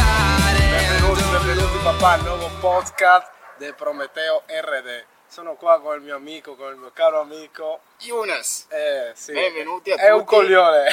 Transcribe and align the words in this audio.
Benvenuti, 0.00 1.22
benvenuti 1.22 1.78
papà 1.82 2.12
al 2.12 2.22
nuovo 2.22 2.48
podcast 2.60 3.30
del 3.56 3.74
Prometeo 3.74 4.42
RD. 4.46 5.04
Sono 5.26 5.54
qua 5.54 5.80
con 5.80 5.94
il 5.96 6.02
mio 6.02 6.16
amico, 6.16 6.54
con 6.54 6.68
il 6.72 6.76
mio 6.76 6.90
caro 6.92 7.18
amico. 7.20 7.80
Younes. 8.00 8.66
Eh, 8.68 9.12
sì. 9.14 9.32
Benvenuti 9.32 9.90
a 9.90 9.96
È 9.96 10.12
un 10.12 10.20
tutti. 10.20 10.34
coglione. 10.36 10.84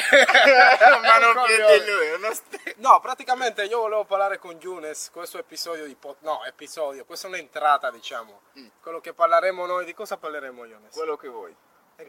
Ma 1.02 1.18
non 1.18 1.44
piedi 1.44 1.90
lui, 1.90 2.06
è 2.06 2.14
uno 2.14 2.32
st- 2.32 2.74
No, 2.76 3.00
praticamente 3.00 3.64
io 3.64 3.80
volevo 3.80 4.04
parlare 4.04 4.38
con 4.38 4.56
Younes, 4.58 5.10
questo 5.12 5.38
episodio 5.38 5.84
di 5.86 5.94
pod- 5.96 6.16
no, 6.20 6.42
episodio, 6.44 7.04
questa 7.04 7.26
è 7.26 7.30
un'entrata, 7.30 7.90
diciamo. 7.90 8.40
Mm. 8.58 8.68
Quello 8.80 9.00
che 9.00 9.12
parleremo 9.12 9.66
noi, 9.66 9.84
di 9.84 9.92
cosa 9.92 10.16
parleremo 10.16 10.64
Younes? 10.64 10.94
quello 10.94 11.16
che 11.16 11.28
vuoi. 11.28 11.54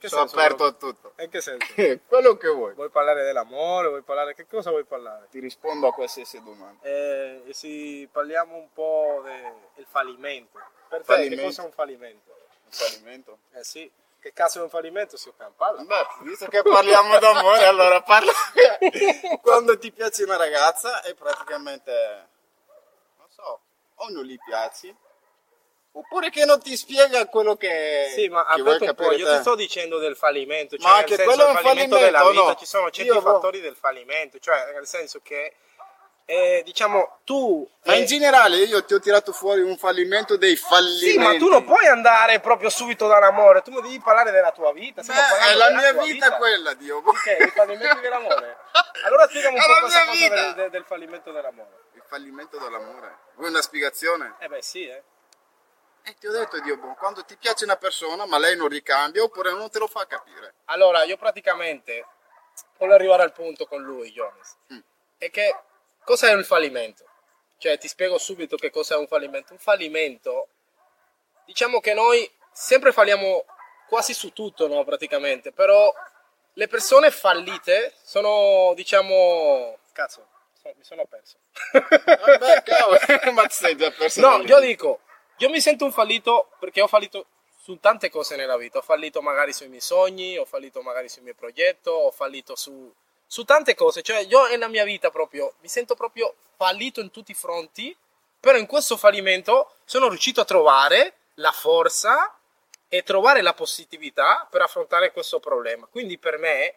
Sono 0.02 0.28
senso? 0.28 0.36
aperto 0.36 0.64
a 0.66 0.72
tutto. 0.72 1.14
In 1.18 1.30
che 1.30 1.42
senso? 1.42 1.74
quello 2.08 2.38
che 2.38 2.48
vuoi. 2.50 2.74
Vuoi 2.74 2.90
parlare 2.90 3.24
dell'amore? 3.24 3.88
Vuoi 3.88 4.04
parlare 4.04 4.36
che 4.36 4.46
cosa 4.48 4.70
vuoi 4.70 4.84
parlare? 4.86 5.28
Ti 5.30 5.40
rispondo 5.40 5.88
a 5.88 5.94
qualsiasi 5.94 6.42
domanda. 6.44 6.88
Eh, 6.88 7.42
e 7.48 7.54
sì, 7.54 8.08
parliamo 8.12 8.56
un 8.56 8.72
po' 8.72 9.24
del 9.76 9.86
fallimento. 9.88 10.60
Per 10.88 11.00
te 11.02 11.06
che 11.06 11.14
Fallimento. 11.14 11.44
cosa 11.44 11.62
è 11.62 11.66
un 11.66 11.72
fallimento? 11.72 12.32
Un 12.66 12.72
fallimento. 12.72 13.38
Eh 13.54 13.64
sì, 13.64 13.92
che 14.20 14.32
cazzo 14.32 14.60
è 14.60 14.64
un 14.64 14.70
fallimento? 14.70 15.18
Si 15.18 15.32
parla. 15.56 15.82
Beh, 15.82 16.08
visto 16.22 16.46
che 16.48 16.62
parliamo 16.62 17.18
d'amore, 17.18 17.66
allora 17.66 18.02
parla. 18.02 18.32
Quando 19.42 19.78
ti 19.78 19.92
piace 19.92 20.24
una 20.24 20.38
ragazza 20.38 21.02
è 21.02 21.14
praticamente, 21.16 22.28
non 23.18 23.28
so, 23.30 23.60
o 23.96 24.10
non 24.10 24.24
gli 24.24 24.38
piaci, 24.44 24.96
oppure 25.92 26.30
che 26.30 26.46
non 26.46 26.62
ti 26.62 26.76
spiega 26.78 27.26
quello 27.28 27.56
che, 27.56 28.12
Sì, 28.14 28.28
ma 28.30 28.46
che 28.54 28.62
vuoi 28.62 28.78
capire 28.80 29.16
io 29.16 29.28
ti 29.36 29.40
sto 29.42 29.56
dicendo 29.56 29.98
del 29.98 30.16
fallimento, 30.16 30.78
cioè 30.78 30.86
Ma 30.88 30.94
nel 30.98 31.00
anche 31.04 31.16
senso 31.16 31.32
quello 31.34 31.48
è 31.48 31.52
un 31.52 31.58
fallimento, 31.58 31.96
fallimento, 31.96 32.18
della 32.20 32.32
vita, 32.32 32.52
no? 32.52 32.56
ci 32.56 32.66
sono 32.66 32.90
certi 32.90 33.12
Io- 33.12 33.22
fattori 33.22 33.60
del 33.60 33.76
fallimento, 33.76 34.40
cioè 34.40 34.72
nel 34.74 34.88
senso 34.88 35.20
che 35.22 35.56
eh, 36.26 36.62
diciamo 36.64 37.22
tu 37.24 37.68
Ma 37.86 37.94
eh, 37.96 38.00
in 38.02 38.06
generale 38.06 38.58
io 38.58 38.86
ti 38.86 38.94
ho 38.94 39.00
tirato 39.00 39.32
fuori 39.34 39.62
un 39.62 39.76
fallimento 39.78 40.38
dei 40.38 40.56
fallimenti. 40.56 41.10
sì, 41.10 41.18
ma 41.18 41.36
tu 41.38 41.50
non 41.50 41.66
puoi 41.66 41.88
andare 41.88 42.40
proprio 42.40 42.70
subito 42.70 43.08
dall'amore, 43.08 43.64
tu 43.64 43.72
devi 43.82 44.00
parlare 44.00 44.30
della 44.30 44.52
tua 44.52 44.72
vita, 44.72 45.02
Beh, 45.02 45.14
è 45.52 45.56
la 45.56 45.72
mia 45.72 45.92
tua 45.92 46.04
vita 46.04 46.36
quella, 46.36 46.74
Dio. 46.76 46.98
Ok, 47.04 47.36
il 47.40 47.50
fallimento 47.56 48.00
dell'amore. 48.00 48.58
Allora 49.06 49.28
spiegami 49.28 49.56
un 49.56 49.62
È 49.62 49.66
po' 49.66 49.80
cosa 49.80 50.06
vita. 50.12 50.36
del, 50.36 50.54
del- 50.54 50.70
del 50.70 50.84
fallimento 50.86 51.32
dell'amore. 51.32 51.86
Il 51.96 52.04
fallimento 52.08 52.60
dell'amore. 52.60 53.18
Vuoi 53.34 53.50
una 53.50 53.62
spiegazione? 53.64 54.36
Eh 54.38 54.48
beh 54.50 54.62
sì, 54.62 54.86
eh. 54.88 55.02
E 56.10 56.16
ti 56.20 56.26
ho 56.26 56.32
detto, 56.32 56.60
Dio, 56.62 56.76
boh, 56.76 56.96
quando 56.96 57.24
ti 57.24 57.38
piace 57.38 57.66
una 57.66 57.76
persona 57.76 58.26
ma 58.26 58.40
lei 58.40 58.56
non 58.56 58.68
ricambia 58.68 59.22
oppure 59.22 59.52
non 59.52 59.70
te 59.70 59.78
lo 59.78 59.86
fa 59.86 60.08
capire. 60.08 60.56
Allora, 60.66 61.04
io 61.04 61.18
praticamente 61.18 62.04
voglio 62.80 62.96
arrivare 62.96 63.22
al 63.22 63.32
punto 63.32 63.68
con 63.68 63.84
lui, 63.84 64.12
Jonas. 64.12 64.58
Mm. 64.74 64.80
È 65.20 65.30
che 65.30 65.56
cos'è 66.04 66.34
il 66.34 66.46
fallimento? 66.46 67.06
Cioè, 67.60 67.78
ti 67.78 67.88
spiego 67.88 68.18
subito 68.18 68.58
che 68.58 68.72
cos'è 68.72 68.96
un 68.96 69.06
fallimento. 69.06 69.54
Un 69.54 69.60
fallimento, 69.60 70.48
diciamo 71.46 71.80
che 71.80 71.94
noi 71.94 72.28
sempre 72.52 72.92
falliamo 72.92 73.46
quasi 73.88 74.16
su 74.16 74.34
tutto, 74.34 74.68
no? 74.68 74.84
Praticamente, 74.84 75.52
però 75.52 75.94
le 76.54 76.68
persone 76.68 77.12
fallite 77.12 77.94
sono, 78.02 78.74
diciamo... 78.74 79.78
Cazzo, 79.92 80.26
mi 80.64 80.84
sono 80.84 81.06
perso. 81.06 81.38
Vabbè, 81.72 82.64
cavolo, 82.64 82.98
ma 83.34 83.46
ti 83.46 83.54
sei 83.54 83.78
già 83.78 83.92
perso. 83.92 84.22
No, 84.22 84.42
io 84.42 84.60
dico, 84.60 85.02
io 85.40 85.50
mi 85.50 85.62
sento 85.62 85.86
un 85.86 85.92
fallito 85.92 86.50
perché 86.60 86.82
ho 86.82 86.88
fallito 86.88 87.26
su 87.62 87.80
tante 87.80 88.10
cose 88.10 88.36
nella 88.36 88.58
vita. 88.58 88.80
Ho 88.80 88.82
fallito 88.82 89.22
magari 89.22 89.54
sui 89.54 89.68
miei 89.68 89.82
sogni, 89.82 90.38
ho 90.38 90.46
fallito 90.46 90.82
magari 90.82 91.08
sui 91.08 91.22
miei 91.22 91.36
progetti, 91.36 91.90
ho 91.90 92.12
fallito 92.12 92.56
su, 92.56 92.92
su 93.26 93.44
tante 93.44 93.76
cose. 93.76 94.02
Cioè, 94.02 94.26
io 94.28 94.48
nella 94.48 94.68
mia 94.68 94.84
vita 94.84 95.10
proprio 95.10 95.54
mi 95.62 95.68
sento 95.68 95.96
proprio 95.96 96.34
fallito 96.56 97.00
in 97.00 97.12
tutti 97.12 97.32
i 97.32 97.36
fronti. 97.36 97.96
Però 98.40 98.58
in 98.58 98.66
questo 98.66 98.98
fallimento 98.98 99.76
sono 99.84 100.08
riuscito 100.08 100.42
a 100.42 100.46
trovare 100.46 101.16
la 101.36 101.52
forza 101.52 102.34
e 102.88 103.04
trovare 103.04 103.42
la 103.42 103.54
positività 103.54 104.48
per 104.50 104.62
affrontare 104.62 105.12
questo 105.12 105.40
problema. 105.40 105.86
Quindi 105.86 106.18
per 106.18 106.38
me 106.38 106.76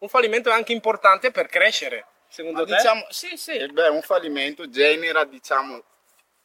un 0.00 0.08
fallimento 0.08 0.50
è 0.50 0.52
anche 0.52 0.72
importante 0.72 1.30
per 1.30 1.48
crescere. 1.48 2.06
Secondo 2.28 2.60
Ma 2.60 2.66
te? 2.66 2.76
diciamo, 2.76 3.06
sì, 3.08 3.36
sì, 3.36 3.66
beh, 3.72 3.88
un 3.88 4.02
fallimento 4.02 4.68
genera, 4.68 5.24
diciamo, 5.24 5.82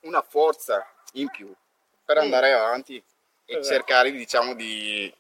una 0.02 0.22
forza 0.22 0.86
in 1.14 1.30
più 1.30 1.54
per 2.04 2.18
Mm. 2.18 2.22
andare 2.22 2.52
avanti 2.54 2.96
e 3.46 3.58
Esatto. 3.58 3.76
cercare, 3.76 4.12
diciamo, 4.12 4.54
di 4.56 5.14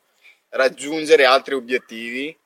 raggiungere 0.50 1.26
altri 1.26 1.56
obiettivi 1.56 2.38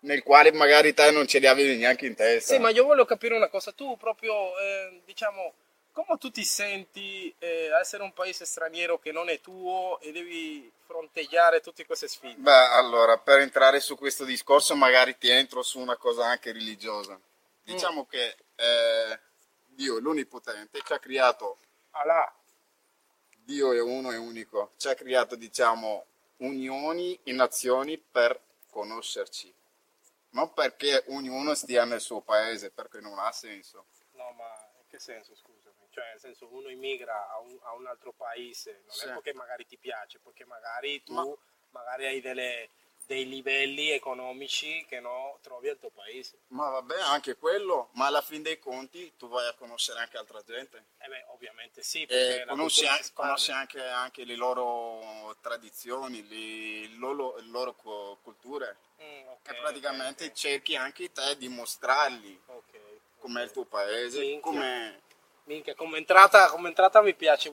nel 0.00 0.22
quale 0.22 0.52
magari 0.52 0.94
te 0.94 1.10
non 1.10 1.26
ce 1.26 1.38
li 1.38 1.46
avevi 1.46 1.76
neanche 1.76 2.06
in 2.06 2.14
testa. 2.14 2.54
Sì, 2.54 2.58
ma 2.60 2.70
io 2.70 2.84
voglio 2.84 3.04
capire 3.04 3.34
una 3.34 3.48
cosa. 3.48 3.72
Tu 3.72 3.96
proprio, 3.96 4.56
eh, 4.58 5.00
diciamo, 5.04 5.54
come 5.92 6.18
tu 6.18 6.30
ti 6.30 6.44
senti 6.44 7.34
eh, 7.38 7.70
a 7.72 7.80
essere 7.80 8.02
un 8.02 8.12
paese 8.12 8.44
straniero 8.44 8.98
che 8.98 9.12
non 9.12 9.28
è 9.28 9.40
tuo 9.40 9.98
e 10.00 10.12
devi 10.12 10.70
fronteggiare 10.86 11.60
tutte 11.60 11.84
queste 11.86 12.06
sfide? 12.06 12.34
Beh, 12.38 12.50
allora, 12.74 13.18
per 13.18 13.40
entrare 13.40 13.80
su 13.80 13.96
questo 13.96 14.24
discorso 14.24 14.76
magari 14.76 15.16
ti 15.18 15.28
entro 15.28 15.62
su 15.62 15.80
una 15.80 15.96
cosa 15.96 16.26
anche 16.26 16.52
religiosa. 16.52 17.18
Diciamo 17.62 18.02
Mm. 18.02 18.10
che 18.10 18.36
eh, 18.56 19.20
Dio, 19.66 19.98
l'Onnipotente, 19.98 20.80
ci 20.84 20.92
ha 20.92 20.98
creato, 20.98 21.58
Alà. 21.92 22.30
Dio 23.46 23.72
è 23.72 23.80
uno 23.80 24.10
e 24.10 24.16
unico, 24.16 24.72
ci 24.76 24.88
ha 24.88 24.94
creato, 24.96 25.36
diciamo, 25.36 26.06
unioni 26.38 27.16
e 27.22 27.30
nazioni 27.32 27.96
per 27.96 28.40
conoscerci. 28.70 29.54
Non 30.30 30.52
perché 30.52 31.04
ognuno 31.10 31.54
stia 31.54 31.84
nel 31.84 32.00
suo 32.00 32.20
paese, 32.22 32.72
perché 32.72 32.98
non 32.98 33.16
ha 33.20 33.30
senso. 33.30 33.86
No, 34.14 34.32
ma 34.32 34.50
in 34.80 34.88
che 34.88 34.98
senso, 34.98 35.36
scusami? 35.36 35.76
Cioè, 35.90 36.04
nel 36.10 36.18
senso, 36.18 36.48
uno 36.52 36.68
immigra 36.70 37.30
a 37.30 37.38
un, 37.38 37.56
a 37.62 37.74
un 37.74 37.86
altro 37.86 38.12
paese, 38.12 38.80
non 38.84 38.90
Sì. 38.96 39.06
è 39.06 39.12
perché 39.12 39.32
magari 39.32 39.64
ti 39.64 39.78
piace, 39.78 40.18
perché 40.18 40.44
magari 40.44 41.00
tu 41.04 41.14
Ma- 41.14 41.24
magari 41.70 42.06
hai 42.06 42.20
delle- 42.20 42.70
dei 43.06 43.28
livelli 43.28 43.90
economici 43.90 44.84
che 44.88 44.98
no 45.00 45.38
trovi 45.42 45.68
al 45.68 45.78
tuo 45.78 45.90
paese. 45.90 46.38
Ma 46.48 46.68
vabbè, 46.70 47.00
anche 47.02 47.36
quello, 47.36 47.90
ma 47.92 48.06
alla 48.06 48.20
fin 48.20 48.42
dei 48.42 48.58
conti 48.58 49.12
tu 49.16 49.28
vai 49.28 49.46
a 49.48 49.54
conoscere 49.54 50.00
anche 50.00 50.16
altra 50.18 50.42
gente. 50.42 50.84
Eh 50.98 51.08
beh, 51.08 51.24
ovviamente 51.28 51.82
sì, 51.82 52.04
perché 52.06 52.42
E 52.42 52.44
la 52.44 52.50
conosci, 52.52 52.86
anche, 52.86 53.02
si 53.04 53.12
conosci 53.12 53.50
anche, 53.52 53.82
anche 53.86 54.24
le 54.24 54.34
loro 54.36 55.36
tradizioni, 55.40 56.26
le 56.28 56.96
loro, 56.96 57.36
le 57.36 57.46
loro 57.46 57.74
culture. 58.22 58.76
Mm, 59.00 59.28
ok, 59.28 59.48
E 59.50 59.54
praticamente 59.54 60.24
ok, 60.24 60.30
ok. 60.30 60.36
cerchi 60.36 60.76
anche 60.76 61.12
te 61.12 61.36
di 61.36 61.48
mostrargli 61.48 62.38
Ok, 62.46 62.78
com'è 63.18 63.42
il 63.42 63.50
tuo 63.52 63.64
paese, 63.64 64.18
Minchia. 64.20 64.40
come... 64.40 65.00
Minchia, 65.44 65.74
come 65.76 65.98
entrata, 65.98 66.48
come 66.50 66.68
entrata 66.68 67.00
mi 67.02 67.14
piace. 67.14 67.50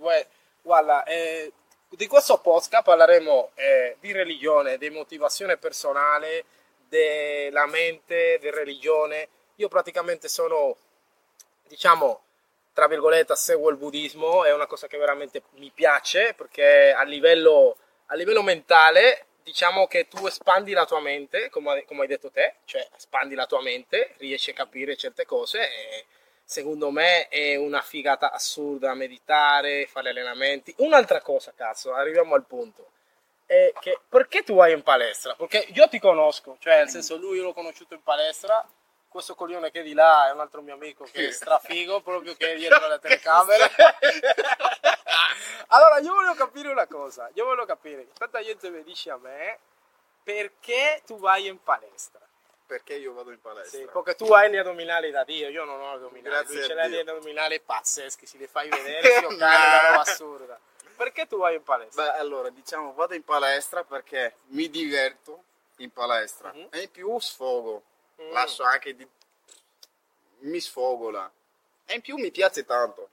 Guarda, 0.61 1.03
eh, 1.03 1.51
di 1.95 2.07
questo 2.07 2.39
podcast 2.39 2.83
parleremo 2.83 3.51
eh, 3.55 3.97
di 3.99 4.11
religione, 4.11 4.77
di 4.77 4.89
motivazione 4.89 5.57
personale, 5.57 6.45
della 6.87 7.65
mente, 7.65 8.37
di 8.39 8.49
religione. 8.49 9.27
Io 9.55 9.67
praticamente 9.67 10.27
sono, 10.27 10.75
diciamo, 11.67 12.21
tra 12.73 12.87
virgolette, 12.87 13.35
seguo 13.35 13.69
il 13.69 13.77
buddismo, 13.77 14.43
è 14.43 14.53
una 14.53 14.65
cosa 14.65 14.87
che 14.87 14.97
veramente 14.97 15.43
mi 15.57 15.71
piace 15.73 16.33
perché 16.35 16.91
a 16.91 17.03
livello, 17.03 17.77
a 18.07 18.15
livello 18.15 18.41
mentale 18.41 19.27
diciamo 19.43 19.87
che 19.87 20.07
tu 20.07 20.25
espandi 20.25 20.71
la 20.71 20.85
tua 20.85 21.01
mente, 21.01 21.49
come, 21.49 21.83
come 21.85 22.01
hai 22.01 22.07
detto 22.07 22.31
te, 22.31 22.55
cioè 22.65 22.87
espandi 22.95 23.35
la 23.35 23.45
tua 23.45 23.61
mente, 23.61 24.13
riesci 24.17 24.51
a 24.51 24.53
capire 24.53 24.95
certe 24.95 25.25
cose 25.25 25.59
e 25.61 26.05
secondo 26.43 26.91
me 26.91 27.27
è 27.27 27.55
una 27.55 27.81
figata 27.81 28.31
assurda 28.31 28.93
meditare, 28.93 29.87
fare 29.87 30.09
allenamenti. 30.09 30.73
Un'altra 30.77 31.21
cosa, 31.21 31.53
cazzo, 31.55 31.93
arriviamo 31.93 32.35
al 32.35 32.45
punto. 32.45 32.91
È 33.45 33.73
che 33.79 33.99
perché 34.07 34.43
tu 34.43 34.55
vai 34.55 34.73
in 34.73 34.83
palestra? 34.83 35.35
Perché 35.35 35.67
io 35.73 35.87
ti 35.87 35.99
conosco, 35.99 36.57
cioè 36.59 36.77
nel 36.77 36.89
senso 36.89 37.17
lui 37.17 37.39
l'ho 37.39 37.53
conosciuto 37.53 37.93
in 37.93 38.01
palestra, 38.01 38.65
questo 39.09 39.35
coglione 39.35 39.69
che 39.69 39.81
è 39.81 39.83
di 39.83 39.93
là 39.93 40.27
è 40.27 40.31
un 40.31 40.39
altro 40.39 40.61
mio 40.61 40.73
amico 40.73 41.03
che 41.03 41.27
è 41.27 41.31
strafigo, 41.31 42.01
proprio 42.01 42.35
che 42.35 42.53
è 42.53 42.55
dietro 42.55 42.87
le 42.87 42.97
telecamere. 43.01 43.69
allora 45.67 45.99
io 45.99 46.13
voglio 46.13 46.33
capire 46.33 46.69
una 46.69 46.87
cosa, 46.87 47.29
io 47.33 47.45
voglio 47.45 47.65
capire, 47.65 48.07
tanta 48.17 48.41
gente 48.41 48.69
mi 48.69 48.83
dice 48.83 49.11
a 49.11 49.17
me 49.17 49.59
perché 50.23 51.01
tu 51.05 51.19
vai 51.19 51.47
in 51.47 51.61
palestra? 51.61 52.21
Perché 52.65 52.95
io 52.95 53.13
vado 53.13 53.31
in 53.31 53.39
palestra? 53.41 53.79
Sì, 53.79 53.85
perché 53.91 54.15
tu 54.15 54.31
hai 54.33 54.49
gli 54.49 54.55
addominali 54.57 55.11
da 55.11 55.23
Dio, 55.23 55.49
io 55.49 55.63
non 55.65 55.79
ho 55.81 55.91
addominali. 55.93 56.23
Grazie 56.35 56.63
a 56.63 56.67
ce 56.67 56.73
l'ha 56.73 56.87
Dio. 56.87 56.95
gli 56.95 56.99
addominali 56.99 57.59
pazzeschi, 57.59 58.25
se 58.25 58.37
li 58.37 58.47
fai 58.47 58.69
vedere, 58.69 59.19
si 59.19 59.25
una 59.25 59.81
roba 59.89 59.99
assurda. 60.01 60.59
Perché 60.95 61.27
tu 61.27 61.37
vai 61.37 61.55
in 61.55 61.63
palestra? 61.63 62.03
Beh, 62.11 62.17
allora, 62.19 62.49
diciamo, 62.49 62.93
vado 62.93 63.13
in 63.15 63.23
palestra 63.23 63.83
perché 63.83 64.35
mi 64.47 64.69
diverto 64.69 65.43
in 65.77 65.91
palestra 65.91 66.51
Mhm. 66.53 66.67
e 66.71 66.81
in 66.83 66.91
più 66.91 67.19
sfogo. 67.19 67.83
Mm. 68.21 68.31
Lascio 68.31 68.63
anche 68.63 68.95
di... 68.95 69.05
mi 70.39 70.59
sfogo 70.59 71.09
là. 71.09 71.29
E 71.85 71.95
in 71.95 72.01
più 72.01 72.15
mi 72.17 72.31
piace 72.31 72.63
tanto. 72.65 73.09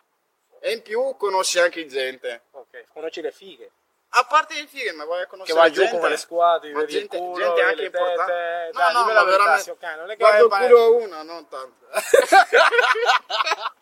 E 0.61 0.73
in 0.73 0.83
più 0.83 1.17
conosci 1.17 1.59
anche 1.59 1.87
gente. 1.87 2.43
Ok, 2.53 2.85
conosci 2.93 3.21
le 3.23 3.33
fighe. 3.33 3.71
A 4.13 4.25
parte 4.25 4.59
il 4.59 4.67
figo, 4.67 4.93
ma 4.97 5.05
vuoi 5.05 5.21
che 5.21 5.27
conoscere 5.29 5.57
va 5.59 5.71
giù 5.71 5.83
gente? 5.83 5.97
come 5.97 6.09
le 6.09 6.17
squadre, 6.17 6.73
Ma 6.73 6.85
gente, 6.85 7.17
culo, 7.17 7.45
gente 7.45 7.63
anche 7.63 7.85
importante. 7.85 8.71
Dai, 8.73 8.73
No, 8.73 8.91
no, 8.91 9.05
ma 9.05 9.07
verità, 9.07 9.25
veramente. 9.25 9.63
sì, 9.63 9.71
ok, 9.71 9.83
non 9.83 10.11
è 10.11 10.17
che 10.17 10.17
Guardo 10.17 10.45
il 10.45 10.51
culo 10.51 10.79
a 10.83 10.89
una, 10.89 11.23
non 11.23 11.49
tanto. 11.49 11.87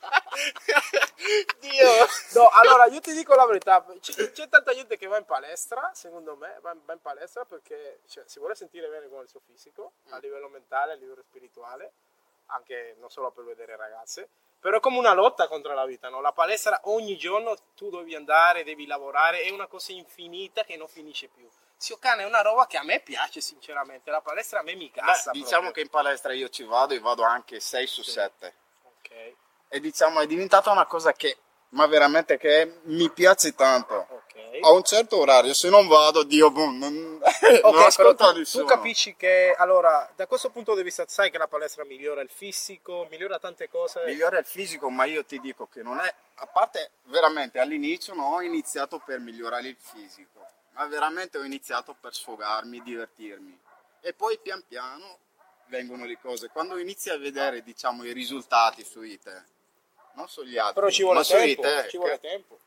Dio. 1.61 2.07
No, 2.35 2.49
allora 2.49 2.87
io 2.87 3.01
ti 3.01 3.13
dico 3.13 3.35
la 3.35 3.47
verità, 3.47 3.85
c'è, 4.01 4.31
c'è 4.33 4.49
tanta 4.49 4.75
gente 4.75 4.97
che 4.97 5.07
va 5.07 5.19
in 5.19 5.25
palestra, 5.25 5.91
secondo 5.95 6.37
me, 6.37 6.59
va 6.61 6.73
in, 6.73 6.81
va 6.85 6.93
in 6.93 7.01
palestra 7.01 7.45
perché 7.45 8.01
cioè, 8.07 8.25
si 8.27 8.39
vuole 8.39 8.55
sentire 8.55 8.89
bene 8.89 9.09
con 9.09 9.23
il 9.23 9.29
suo 9.29 9.41
fisico, 9.41 9.93
a 10.11 10.19
livello 10.19 10.49
mentale, 10.49 10.93
a 10.93 10.97
livello 10.97 11.23
spirituale, 11.23 11.93
anche 12.47 12.97
non 12.99 13.11
solo 13.11 13.31
per 13.31 13.45
vedere 13.45 13.77
ragazze, 13.77 14.29
però 14.61 14.79
è 14.79 14.81
come 14.81 14.99
una 14.99 15.13
lotta 15.15 15.47
contro 15.49 15.73
la 15.75 15.85
vita, 15.87 16.09
no? 16.09 16.21
La 16.21 16.33
palestra 16.33 16.81
ogni 16.85 17.17
giorno 17.17 17.57
tu 17.77 17.91
devi 17.91 18.15
andare, 18.15 18.65
devi 18.65 18.87
lavorare, 18.87 19.41
è 19.43 19.51
una 19.51 19.67
cosa 19.67 19.93
infinita 19.93 20.65
che 20.65 20.77
non 20.77 20.89
finisce 20.89 21.29
più. 21.29 21.49
Zio 21.77 21.97
cane 21.99 22.23
è 22.25 22.27
una 22.27 22.43
roba 22.43 22.67
che 22.67 22.77
a 22.77 22.83
me 22.83 22.99
piace 23.01 23.41
sinceramente, 23.41 24.11
la 24.11 24.21
palestra 24.21 24.61
a 24.61 24.63
me 24.63 24.75
mi 24.75 24.91
Beh, 24.93 25.01
cassa. 25.01 25.31
diciamo 25.31 25.71
che 25.71 25.83
proprio. 25.83 25.85
in 25.85 25.91
palestra 25.91 26.33
io 26.33 26.49
ci 26.49 26.65
vado 26.65 26.95
e 26.95 26.99
vado 26.99 27.23
anche 27.23 27.61
6 27.61 27.87
su 27.87 28.03
7. 28.03 28.55
Ok, 28.83 29.11
E 29.69 29.81
diciamo 29.81 30.19
è 30.21 30.27
diventata 30.27 30.71
una 30.73 30.87
cosa 30.87 31.13
che, 31.13 31.37
ma 31.71 31.87
veramente 31.87 32.37
che 32.37 32.81
mi 32.85 33.09
piace 33.11 33.55
tanto. 33.55 33.95
ok. 34.11 34.59
A 34.63 34.73
un 34.73 34.83
certo 34.83 35.19
orario, 35.19 35.55
se 35.55 35.69
non 35.69 35.87
vado, 35.87 36.25
Dio, 36.25 36.51
boom, 36.51 36.79
non, 36.79 37.18
non 37.63 37.75
Ok, 37.75 37.97
però 37.97 38.15
tu, 38.15 38.43
tu 38.43 38.65
capisci 38.65 39.17
che 39.17 39.55
allora 39.57 40.11
da 40.15 40.27
questo 40.27 40.51
punto 40.51 40.75
di 40.75 40.83
vista 40.83 41.05
sai 41.07 41.31
che 41.31 41.39
la 41.39 41.49
palestra 41.49 41.85
migliora 41.85 42.21
il 42.21 42.31
fisico, 42.31 43.07
migliora 43.11 43.39
tante 43.39 43.69
cose. 43.69 44.05
Migliora 44.05 44.39
il 44.39 44.45
fisico, 44.45 44.91
ma 44.91 45.05
io 45.05 45.25
ti 45.25 45.41
dico 45.41 45.67
che 45.67 45.83
non 45.83 45.99
è, 45.99 46.15
a 46.35 46.47
parte 46.47 46.91
veramente 47.05 47.59
all'inizio 47.59 48.15
non 48.15 48.33
ho 48.33 48.41
iniziato 48.43 48.99
per 48.99 49.19
migliorare 49.19 49.69
il 49.69 49.77
fisico, 49.79 50.47
ma 50.73 50.87
veramente 50.87 51.39
ho 51.39 51.43
iniziato 51.43 51.97
per 51.99 52.15
sfogarmi, 52.15 52.83
divertirmi. 52.83 53.59
E 54.01 54.13
poi 54.13 54.39
pian 54.39 54.63
piano 54.67 55.19
vengono 55.67 56.05
le 56.05 56.19
cose. 56.19 56.49
Quando 56.49 56.79
inizi 56.79 57.11
a 57.11 57.19
vedere, 57.19 57.63
diciamo, 57.63 58.05
i 58.05 58.13
risultati 58.13 58.85
su 58.85 59.01
te, 59.19 59.43
non 60.15 60.29
sugli 60.29 60.59
altri, 60.59 60.75
Però 60.75 60.91
ci 60.91 61.03
vuole 61.03 61.19
ma 61.19 61.25
su 61.25 61.33
tempo, 61.35 61.63
te, 61.63 61.87
ci 61.89 61.97
vuole 61.97 62.19
che- 62.19 62.29
tempo, 62.29 62.29
ci 62.29 62.29
vuole 62.29 62.35
tempo. 62.35 62.58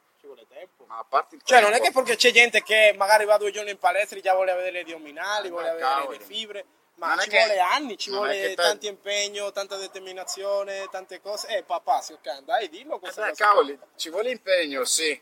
Ma 0.91 0.97
a 0.97 1.05
parte 1.07 1.35
il 1.35 1.41
Cioè 1.43 1.61
non 1.61 1.71
è 1.71 1.79
che 1.79 1.91
perché 1.91 2.17
c'è 2.17 2.31
gente 2.31 2.61
che 2.63 2.93
magari 2.97 3.23
va 3.23 3.37
due 3.37 3.51
giorni 3.51 3.71
in 3.71 3.77
palestra 3.79 4.17
e 4.17 4.21
già 4.21 4.33
vuole 4.33 4.53
vedere 4.53 4.83
gli 4.83 4.91
addominali, 4.91 5.47
Ma 5.49 5.55
vuole 5.55 5.71
vedere 5.71 5.89
cavolo. 5.89 6.11
le 6.17 6.19
fibre, 6.19 6.65
ma 6.95 7.07
Non 7.15 7.19
ci 7.23 7.29
che- 7.29 7.37
vuole 7.37 7.59
anni, 7.59 7.97
ci 7.97 8.09
vuole 8.09 8.53
tanto 8.55 8.87
impegno, 8.87 9.51
tanta 9.53 9.77
determinazione, 9.77 10.89
tante 10.89 11.21
cose. 11.21 11.47
Eh 11.47 11.63
papà, 11.63 12.01
si 12.01 12.11
ok, 12.11 12.39
dai, 12.41 12.67
dillo 12.69 12.95
Eh 12.95 12.99
cosa. 12.99 13.31
cavoli, 13.31 13.79
ci 13.95 14.09
vuole 14.09 14.31
impegno, 14.31 14.83
sì. 14.83 15.19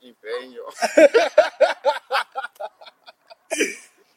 Impegno. 0.00 0.64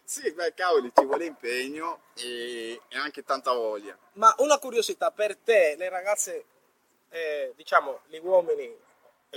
sì, 0.04 0.32
beh, 0.32 0.54
cavoli, 0.54 0.92
ci 0.96 1.04
vuole 1.06 1.26
impegno 1.26 2.00
e, 2.16 2.80
e 2.88 2.98
anche 2.98 3.24
tanta 3.24 3.52
voglia. 3.54 3.96
Ma 4.14 4.34
una 4.40 4.58
curiosità, 4.58 5.12
per 5.12 5.36
te 5.38 5.76
le 5.78 5.90
ragazze, 5.90 6.46
eh, 7.10 7.54
diciamo, 7.56 8.00
gli 8.08 8.18
uomini, 8.18 8.76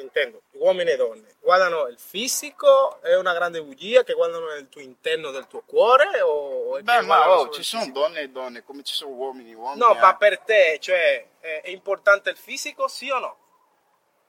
intendo, 0.01 0.43
uomini 0.53 0.91
e 0.91 0.97
donne, 0.97 1.35
guardano 1.41 1.87
il 1.87 1.99
fisico, 1.99 3.01
è 3.03 3.17
una 3.17 3.33
grande 3.33 3.63
bugia 3.63 4.03
che 4.05 4.15
guardano 4.15 4.47
nel 4.47 4.69
tuo 4.69 4.81
interno 4.81 5.31
del 5.31 5.47
tuo 5.47 5.63
cuore 5.65 6.21
o 6.21 6.77
è 6.77 6.83
Beh, 6.83 7.03
ma 7.03 7.31
oh, 7.31 7.51
ci 7.51 7.63
sono 7.63 7.91
donne 7.91 8.21
e 8.21 8.29
donne, 8.29 8.63
come 8.63 8.83
ci 8.83 8.95
sono 8.95 9.13
uomini 9.13 9.53
e 9.53 9.55
uomini. 9.55 9.79
No, 9.81 9.95
eh. 9.95 9.99
ma 9.99 10.17
per 10.17 10.39
te, 10.41 10.79
cioè, 10.81 11.27
è, 11.41 11.63
è 11.63 11.69
importante 11.71 12.31
il 12.31 12.37
fisico, 12.37 12.89
sì 12.89 13.11
o 13.11 13.19
no? 13.19 13.39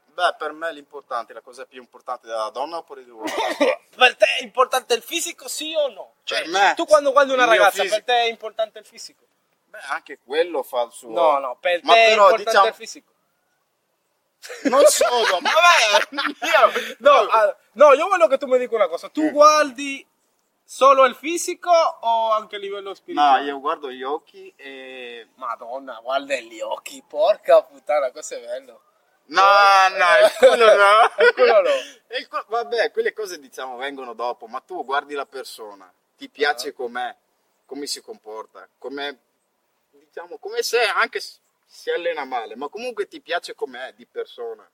Beh, 0.05 0.33
per 0.37 0.51
me 0.51 0.73
l'importante, 0.73 1.31
la 1.33 1.41
cosa 1.41 1.65
più 1.65 1.79
importante 1.79 2.25
della 2.25 2.49
donna 2.49 2.77
oppure 2.77 3.03
dell'uomo? 3.03 3.25
Per 3.97 4.15
te 4.15 4.25
è 4.39 4.43
importante 4.43 4.93
il 4.95 5.01
fisico, 5.03 5.47
sì 5.47 5.73
o 5.75 5.89
no? 5.89 6.13
Cioè, 6.23 6.41
Per 6.41 6.49
me, 6.49 6.73
tu 6.75 6.85
quando 6.85 7.11
guardi 7.11 7.33
una 7.33 7.45
ragazza, 7.45 7.83
fisico. 7.83 7.95
per 7.95 8.03
te 8.03 8.13
è 8.13 8.27
importante 8.29 8.79
il 8.79 8.85
fisico? 8.85 9.25
Beh, 9.65 9.79
anche 9.89 10.19
quello 10.23 10.63
fa 10.63 10.83
il 10.83 10.91
suo. 10.91 11.09
No, 11.11 11.37
no, 11.39 11.57
per 11.59 11.81
Ma 11.83 11.93
te 11.93 12.05
è 12.05 12.09
però, 12.09 12.29
importante 12.29 12.49
diciamo- 12.49 12.67
il 12.67 12.73
fisico. 12.73 13.11
Non 14.63 14.85
solo, 14.85 15.39
ma 15.39 15.49
vabbè, 16.09 16.25
io... 16.45 16.95
No, 16.99 17.11
ah, 17.11 17.55
no, 17.73 17.93
io 17.93 18.07
voglio 18.07 18.27
che 18.27 18.37
tu 18.37 18.47
mi 18.47 18.57
dica 18.57 18.75
una 18.75 18.87
cosa. 18.87 19.09
Tu 19.09 19.29
guardi 19.31 20.05
solo 20.63 21.05
il 21.05 21.15
fisico 21.15 21.69
o 21.71 22.31
anche 22.31 22.55
a 22.57 22.59
livello 22.59 22.89
No, 22.89 22.95
spirituale? 22.95 23.45
io 23.45 23.59
guardo 23.59 23.89
gli 23.89 24.03
occhi 24.03 24.53
e... 24.55 25.29
Madonna, 25.35 25.99
guarda 26.01 26.35
gli 26.35 26.59
occhi, 26.61 27.03
porca 27.07 27.61
puttana, 27.63 28.11
questo 28.11 28.35
è 28.35 28.39
bello. 28.39 28.81
No, 29.29 29.41
no, 29.41 30.25
il 30.25 30.33
culo 30.37 30.75
no. 30.75 31.11
Il 31.25 31.33
culo 31.33 31.61
no. 31.61 32.17
Il 32.17 32.27
culo- 32.29 32.45
vabbè, 32.47 32.91
quelle 32.91 33.11
cose 33.11 33.39
diciamo 33.39 33.75
vengono 33.75 34.13
dopo, 34.13 34.47
ma 34.47 34.61
tu 34.61 34.85
guardi 34.85 35.13
la 35.15 35.25
persona, 35.25 35.91
ti 36.15 36.29
piace 36.29 36.71
com'è, 36.73 37.13
come 37.65 37.85
si 37.87 37.99
comporta, 38.01 38.65
come 38.77 39.17
diciamo, 39.91 40.37
come 40.37 40.61
se 40.63 40.81
anche 40.81 41.19
si 41.67 41.91
allena 41.91 42.23
male, 42.23 42.55
ma 42.55 42.69
comunque 42.69 43.07
ti 43.07 43.19
piace 43.19 43.53
com'è 43.53 43.93
di 43.93 44.05
persona. 44.05 44.67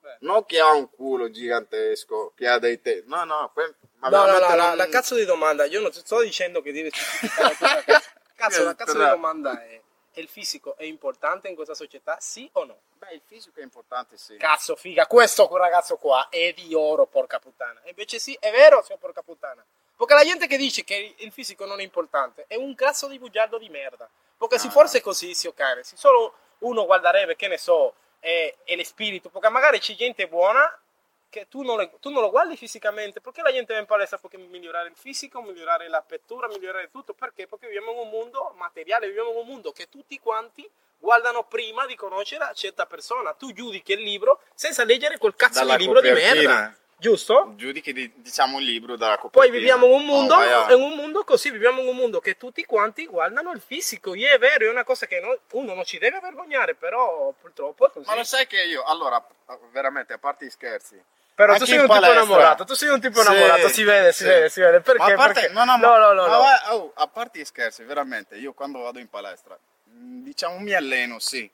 Beh. 0.00 0.18
Non 0.20 0.44
che 0.44 0.60
ha 0.60 0.72
un 0.72 0.88
culo 0.90 1.30
gigantesco, 1.30 2.32
che 2.36 2.46
ha 2.46 2.58
dei 2.58 2.80
te. 2.80 3.02
No, 3.06 3.24
no, 3.24 3.50
que- 3.52 3.74
ma 3.96 4.08
No, 4.10 4.26
no, 4.26 4.32
no, 4.32 4.38
la, 4.38 4.54
non- 4.68 4.76
la 4.76 4.88
cazzo 4.88 5.16
di 5.16 5.24
domanda, 5.24 5.64
io 5.64 5.80
non 5.80 5.90
ti 5.90 5.98
sto 5.98 6.20
dicendo 6.20 6.60
che 6.62 6.72
devi 6.72 6.90
specificare 6.90 7.54
cazzo. 7.56 8.08
Cazzo, 8.38 8.62
la 8.62 8.76
cazzo 8.76 8.92
di 8.92 9.04
domanda 9.04 9.60
è, 9.64 9.82
il 10.12 10.28
fisico 10.28 10.76
è 10.76 10.84
importante 10.84 11.48
in 11.48 11.56
questa 11.56 11.74
società, 11.74 12.18
sì 12.20 12.48
o 12.52 12.64
no? 12.64 12.82
Beh, 12.96 13.14
il 13.14 13.22
fisico 13.26 13.58
è 13.58 13.64
importante, 13.64 14.16
sì. 14.16 14.36
Cazzo, 14.36 14.76
figa, 14.76 15.08
questo 15.08 15.48
ragazzo 15.56 15.96
qua 15.96 16.28
è 16.28 16.52
di 16.52 16.72
oro, 16.72 17.06
porca 17.06 17.40
puttana. 17.40 17.80
E 17.82 17.88
invece 17.88 18.20
sì, 18.20 18.36
è 18.38 18.52
vero, 18.52 18.80
signor 18.84 19.00
porca 19.00 19.22
puttana. 19.22 19.64
Perché 19.96 20.14
la 20.14 20.22
gente 20.24 20.46
che 20.46 20.56
dice 20.56 20.84
che 20.84 21.16
il 21.18 21.32
fisico 21.32 21.64
non 21.66 21.80
è 21.80 21.82
importante 21.82 22.44
è 22.46 22.54
un 22.54 22.76
cazzo 22.76 23.08
di 23.08 23.18
bugiardo 23.18 23.58
di 23.58 23.68
merda. 23.70 24.08
Perché 24.38 24.58
se 24.58 24.68
no. 24.68 24.72
fosse 24.72 25.00
così, 25.00 25.34
si 25.34 25.48
ok, 25.48 25.80
se 25.82 25.96
solo 25.96 26.34
uno 26.58 26.86
guarderebbe, 26.86 27.36
che 27.36 27.48
ne 27.48 27.58
so, 27.58 27.94
è, 28.20 28.54
è 28.64 28.76
lo 28.76 28.84
spirito, 28.84 29.28
perché 29.28 29.48
magari 29.48 29.80
c'è 29.80 29.94
gente 29.94 30.28
buona 30.28 30.80
che 31.28 31.46
tu 31.48 31.62
non, 31.62 31.76
le- 31.76 31.90
tu 32.00 32.10
non 32.10 32.22
lo 32.22 32.30
guardi 32.30 32.56
fisicamente, 32.56 33.20
perché 33.20 33.42
la 33.42 33.52
gente 33.52 33.74
va 33.74 33.80
in 33.80 33.86
palestra 33.86 34.16
perché 34.18 34.38
migliorare 34.38 34.88
il 34.88 34.96
fisico, 34.96 35.42
migliorare 35.42 35.88
la 35.88 36.00
pettura, 36.00 36.48
migliorare 36.48 36.90
tutto, 36.90 37.12
perché? 37.12 37.46
Perché 37.46 37.66
viviamo 37.66 37.92
in 37.92 37.98
un 37.98 38.08
mondo 38.08 38.54
materiale, 38.56 39.08
viviamo 39.08 39.32
in 39.32 39.36
un 39.36 39.46
mondo 39.46 39.72
che 39.72 39.88
tutti 39.88 40.18
quanti 40.18 40.68
guardano 40.98 41.44
prima 41.44 41.86
di 41.86 41.94
conoscere 41.94 42.44
a 42.44 42.52
certa 42.52 42.86
persona. 42.86 43.34
Tu 43.34 43.52
giudichi 43.52 43.92
il 43.92 44.00
libro 44.00 44.40
senza 44.54 44.84
leggere 44.84 45.18
quel 45.18 45.34
cazzo 45.36 45.60
Dalla 45.60 45.76
di 45.76 45.84
libro 45.84 46.00
di 46.00 46.10
merda, 46.10 46.74
giusto? 46.98 47.52
Giudichi 47.56 47.92
di- 47.92 48.12
diciamo 48.16 48.56
un 48.56 48.62
libro 48.62 48.96
dalla 48.96 49.16
copertina. 49.18 49.44
Poi 49.44 49.50
viviamo 49.58 49.86
in 49.86 49.92
un 49.92 50.04
mondo, 50.04 50.34
Oh, 50.34 50.72
in 50.74 50.82
un 50.82 50.94
mondo 50.96 51.24
così, 51.24 51.50
viviamo 51.50 51.80
in 51.80 51.88
un 51.88 51.96
mondo 51.96 52.20
che 52.20 52.36
tutti 52.36 52.64
quanti 52.64 53.06
guardano 53.06 53.52
il 53.52 53.60
fisico. 53.60 54.14
E 54.14 54.30
è 54.30 54.38
vero, 54.38 54.66
è 54.66 54.70
una 54.70 54.84
cosa 54.84 55.06
che 55.06 55.20
no- 55.20 55.38
uno 55.52 55.74
non 55.74 55.84
ci 55.84 55.98
deve 55.98 56.18
vergognare, 56.20 56.74
però 56.74 57.32
purtroppo 57.40 57.86
è 57.86 57.90
così. 57.92 58.06
Ma 58.08 58.16
lo 58.16 58.24
sai 58.24 58.46
che 58.46 58.62
io, 58.62 58.82
allora, 58.82 59.24
veramente, 59.70 60.12
a 60.12 60.18
parte 60.18 60.44
i 60.46 60.50
scherzi, 60.50 61.00
Però 61.34 61.56
tu 61.56 61.64
sei 61.66 61.76
un 61.76 61.82
tipo 61.82 61.92
palestra- 61.92 62.20
innamorato, 62.20 62.64
tu 62.64 62.74
sei 62.74 62.88
un 62.88 63.00
tipo 63.00 63.20
Sì, 63.22 63.30
innamorato, 63.30 63.68
si 63.68 63.84
vede, 63.84 64.12
si 64.12 64.22
sì. 64.24 64.28
vede, 64.28 64.48
si 64.48 64.60
vede. 64.60 64.80
Perché? 64.80 64.98
Ma 64.98 65.06
a 65.06 65.14
parte, 65.14 65.40
Perché? 65.40 65.54
no, 65.54 65.64
no, 65.64 65.76
no, 65.76 65.96
no, 65.98 66.12
no, 66.12 66.26
no. 66.26 66.38
va- 66.38 66.74
oh, 66.74 66.92
a 66.96 67.06
parte 67.06 67.38
i 67.38 67.44
scherzi, 67.44 67.84
veramente, 67.84 68.34
io 68.36 68.52
quando 68.52 68.80
vado 68.80 68.98
in 68.98 69.08
palestra, 69.08 69.56
mh, 69.84 70.22
diciamo 70.24 70.58
mi 70.58 70.74
alleno, 70.74 71.20
sì, 71.20 71.48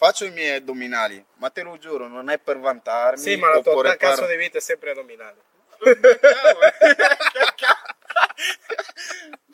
faccio 0.00 0.24
i 0.24 0.30
miei 0.30 0.56
addominali, 0.56 1.22
ma 1.34 1.50
te 1.50 1.60
lo 1.60 1.76
giuro, 1.76 2.08
non 2.08 2.30
è 2.30 2.38
per 2.38 2.58
vantarmi. 2.58 3.20
Sì, 3.20 3.36
ma 3.36 3.50
la 3.50 3.60
tua 3.60 3.72
oppure 3.72 3.98
cazzo 3.98 4.22
per... 4.22 4.30
di 4.30 4.36
vita 4.36 4.56
è 4.56 4.60
sempre 4.62 4.92
addominale. 4.92 5.42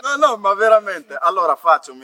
no, 0.03 0.15
no, 0.15 0.37
ma 0.37 0.55
veramente, 0.55 1.17
allora 1.19 1.57
faccio, 1.57 1.97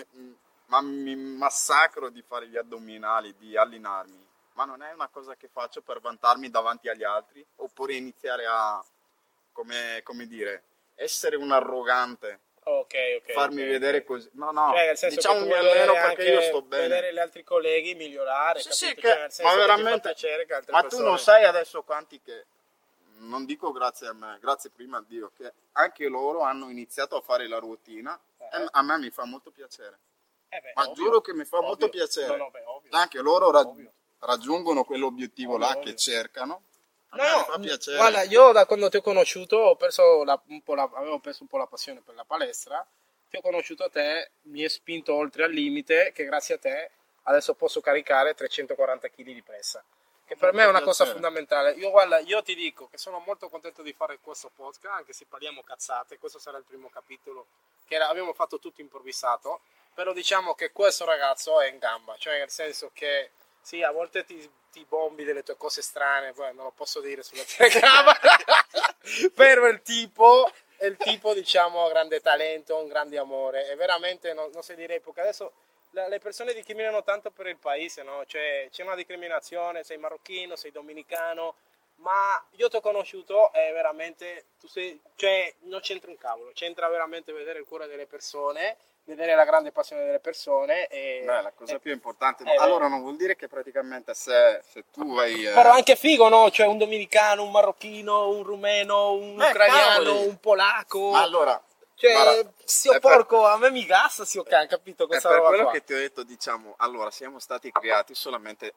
ma 0.67 0.81
mi 0.81 1.15
massacro 1.15 2.09
di 2.09 2.21
fare 2.27 2.49
gli 2.49 2.57
addominali, 2.57 3.33
di 3.39 3.57
allenarmi, 3.57 4.27
ma 4.55 4.65
non 4.65 4.83
è 4.83 4.93
una 4.93 5.07
cosa 5.07 5.37
che 5.37 5.47
faccio 5.47 5.81
per 5.81 6.01
vantarmi 6.01 6.51
davanti 6.51 6.89
agli 6.89 7.05
altri, 7.05 7.47
oppure 7.59 7.95
iniziare 7.95 8.45
a, 8.49 8.85
come, 9.53 10.01
come 10.03 10.27
dire, 10.27 10.65
essere 10.97 11.37
un 11.37 11.53
arrogante. 11.53 12.41
Ok, 12.65 12.95
ok. 13.19 13.33
farmi 13.33 13.65
vedere 13.65 14.05
così. 14.05 14.29
No, 14.35 14.53
no, 14.53 14.73
Cioè, 14.95 15.11
diciamo 15.11 15.45
mi 15.45 15.53
alleno 15.53 15.93
perché 15.95 16.25
io 16.31 16.41
sto 16.43 16.63
bene. 16.63 16.87
Vedere 16.89 17.13
gli 17.13 17.19
altri 17.19 17.43
colleghi 17.43 17.95
migliorare, 17.95 18.61
Sì, 18.61 18.71
sì, 18.71 18.85
Cioè, 18.87 18.95
che- 18.95 19.09
nel 19.19 19.33
senso 19.33 19.43
ma 19.51 19.57
veramente- 19.59 20.15
Ma 20.71 20.83
tu 20.85 21.03
non 21.03 21.19
sai 21.19 21.45
adesso 21.45 21.83
quanti 21.83 22.21
che, 22.23 22.47
non 23.19 23.45
dico 23.47 23.73
grazie 23.73 24.07
a 24.07 24.13
me, 24.13 24.39
grazie 24.41 24.71
prima 24.71 24.99
a 24.99 25.05
Dio, 25.07 25.33
che 25.37 25.53
anche 25.73 26.07
loro 26.07 26.43
hanno 26.43 26.69
iniziato 26.71 27.17
a 27.17 27.21
fare 27.21 27.49
la 27.49 27.59
routine 27.59 28.17
Eh. 28.39 28.63
e 28.63 28.67
a 28.71 28.83
me 28.83 28.99
mi 28.99 29.11
fa 29.11 29.25
molto 29.25 29.51
piacere. 29.51 29.99
Eh 30.49 30.61
beh, 30.61 30.73
Ma 30.77 30.83
ovvio. 30.83 30.95
giuro 31.05 31.21
che 31.21 31.33
mi 31.35 31.45
fa 31.45 31.57
Ovvio. 31.57 31.69
molto 31.69 31.89
piacere. 31.89 32.27
No, 32.29 32.37
no, 32.37 32.51
beh. 32.51 32.63
Anche 32.91 33.19
loro 33.21 33.51
ra- 33.51 33.61
Ovvio. 33.67 33.91
raggiungono 34.21 34.85
quell'obiettivo 34.85 35.55
Ovvio, 35.55 35.67
là 35.67 35.79
che 35.81 35.97
cercano. 35.97 36.65
No, 37.15 37.45
fa 37.45 37.59
piacere. 37.59 37.97
guarda, 37.97 38.23
io 38.23 38.53
da 38.53 38.65
quando 38.67 38.89
ti 38.89 38.97
ho 38.97 39.03
conosciuto 39.03 39.57
ho 39.57 39.77
perso 39.77 40.25
la- 40.25 40.41
un 40.47 40.63
po' 40.63 40.75
la- 40.75 40.91
avevo 40.95 41.19
perso 41.19 41.43
un 41.43 41.49
po' 41.49 41.59
la 41.59 41.67
passione 41.67 42.01
per 42.01 42.15
la 42.15 42.25
palestra. 42.25 42.85
Ti 43.29 43.37
ho 43.37 43.41
conosciuto 43.41 43.85
a 43.85 43.89
te, 43.91 44.31
mi 44.43 44.63
hai 44.63 44.69
spinto 44.69 45.15
oltre 45.15 45.45
al 45.45 45.51
limite 45.53 46.13
che 46.13 46.25
grazie 46.25 46.55
a 46.55 46.59
te 46.59 46.91
adesso 47.25 47.55
posso 47.55 47.81
caricare 47.81 48.35
340 48.35 49.09
kg 49.09 49.23
di 49.25 49.43
pressa. 49.43 49.83
Che 50.25 50.37
per 50.37 50.53
me 50.55 50.63
è 50.63 50.67
una 50.67 50.81
cosa 50.81 51.05
piacere. 51.05 51.13
fondamentale. 51.13 51.73
Io, 51.73 51.91
guarda, 51.91 52.19
io 52.21 52.43
ti 52.43 52.55
dico 52.55 52.89
che 52.89 52.97
sono 52.97 53.19
molto 53.27 53.49
contento 53.51 53.83
di 53.83 53.93
fare 53.93 54.19
questo 54.21 54.51
podcast, 54.55 54.95
anche 54.95 55.13
se 55.13 55.27
parliamo 55.29 55.63
cazzate. 55.63 56.19
Questo 56.19 56.39
sarà 56.39 56.57
il 56.59 56.65
primo 56.65 56.89
capitolo 56.89 57.47
che 57.87 57.95
era- 57.97 58.09
abbiamo 58.09 58.33
fatto 58.33 58.59
tutto 58.59 58.81
improvvisato. 58.81 59.61
Però 59.95 60.13
diciamo 60.15 60.55
che 60.55 60.73
questo 60.73 61.05
ragazzo 61.05 61.61
è 61.61 61.69
in 61.69 61.77
gamba, 61.79 62.17
cioè 62.17 62.39
nel 62.39 62.49
senso 62.49 62.91
che 62.95 63.33
sì, 63.63 63.83
a 63.83 63.91
volte 63.91 64.25
ti, 64.25 64.49
ti 64.71 64.85
bombi 64.89 65.25
delle 65.25 65.43
tue 65.43 65.57
cose 65.57 65.83
strane, 65.83 66.33
poi 66.33 66.55
non 66.55 66.65
lo 66.65 66.73
posso 66.73 67.01
dire 67.01 67.23
sulla 67.23 67.43
telecamera, 67.45 68.19
però 69.35 69.69
il 69.69 69.83
tipo 69.83 70.51
è 70.77 70.87
il 70.87 70.97
tipo, 70.97 71.33
diciamo, 71.33 71.87
grande 71.89 72.21
talento, 72.21 72.77
un 72.77 72.89
grande 72.89 73.17
amore. 73.19 73.69
E 73.71 73.77
veramente 73.77 74.33
non, 74.33 74.51
non 74.53 74.63
si 74.63 74.75
direi 74.75 75.01
perché 75.01 75.21
adesso 75.21 75.53
la- 75.91 76.09
le 76.09 76.19
persone 76.19 76.53
discriminano 76.55 77.03
tanto 77.05 77.31
per 77.31 77.47
il 77.47 77.57
paese, 77.57 78.03
no? 78.03 78.25
Cioè 78.27 78.69
c'è 78.71 78.83
una 78.83 78.97
discriminazione, 78.97 79.85
sei 79.85 79.99
marocchino, 79.99 80.57
sei 80.57 80.73
dominicano, 80.73 81.55
ma 82.03 82.45
io 82.57 82.69
ti 82.69 82.77
ho 82.77 82.81
conosciuto 82.81 83.53
e 83.53 83.73
veramente 83.73 84.47
tu 84.61 84.67
sei, 84.69 85.01
cioè 85.17 85.53
non 85.63 85.81
c'entra 85.81 86.11
un 86.11 86.19
cavolo, 86.19 86.51
c'entra 86.53 86.89
veramente 86.89 87.33
vedere 87.33 87.59
il 87.61 87.65
cuore 87.65 87.87
delle 87.87 88.07
persone, 88.07 88.77
vedere 89.05 89.35
la 89.35 89.45
grande 89.45 89.73
passione 89.73 90.05
delle 90.05 90.21
persone 90.21 90.87
e 90.89 91.23
Beh, 91.25 91.43
la 91.43 91.53
cosa 91.53 91.75
e- 91.75 91.79
più 91.81 91.93
importante. 91.93 92.45
eh, 92.45 92.55
allora 92.57 92.87
non 92.89 93.01
vuol 93.01 93.17
dire 93.17 93.35
che 93.37 93.49
praticamente 93.49 94.15
se, 94.15 94.63
se 94.69 94.85
tu 94.93 95.15
vai... 95.15 95.45
eh, 95.47 95.53
Però 95.53 95.71
anche 95.73 95.97
figo, 95.97 96.29
no? 96.29 96.51
Cioè 96.51 96.67
un 96.67 96.79
dominicano, 96.79 97.43
un 97.45 97.51
marocchino, 97.51 98.29
un 98.29 98.43
rumeno, 98.43 99.13
un 99.13 99.41
Eh, 99.41 99.49
ucraniano, 99.49 100.03
cavoli. 100.05 100.27
un 100.27 100.39
polacco. 100.39 101.11
Ma 101.11 101.23
allora, 101.23 101.61
Cioè, 101.95 102.13
guarda, 102.13 102.53
zio 102.65 102.93
è 102.93 103.01
per- 103.01 103.11
porco, 103.17 103.45
a 103.47 103.57
me 103.59 103.71
mi 103.71 103.85
gassa, 103.87 104.25
zio 104.25 104.43
can, 104.45 104.67
capito 104.69 105.05
è 105.05 105.07
questa 105.07 105.29
per 105.29 105.39
roba 105.39 105.49
quello 105.51 105.63
qua. 105.65 105.73
che 105.73 105.85
ti 105.85 105.93
ho 105.95 105.99
detto, 105.99 106.23
diciamo, 106.25 106.75
allora 106.79 107.11
siamo 107.13 107.39
stati 107.39 107.71
creati 107.73 108.15
solamente... 108.15 108.75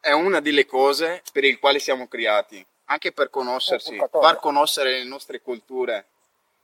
È 0.00 0.12
una 0.12 0.40
delle 0.40 0.66
cose 0.66 1.22
per 1.32 1.44
il 1.44 1.58
quali 1.58 1.80
siamo 1.80 2.06
creati, 2.06 2.64
anche 2.86 3.12
per 3.12 3.30
conoscersi, 3.30 3.96
porca 3.96 4.20
far 4.20 4.38
conoscere 4.38 4.98
le 4.98 5.04
nostre 5.04 5.40
culture, 5.40 6.06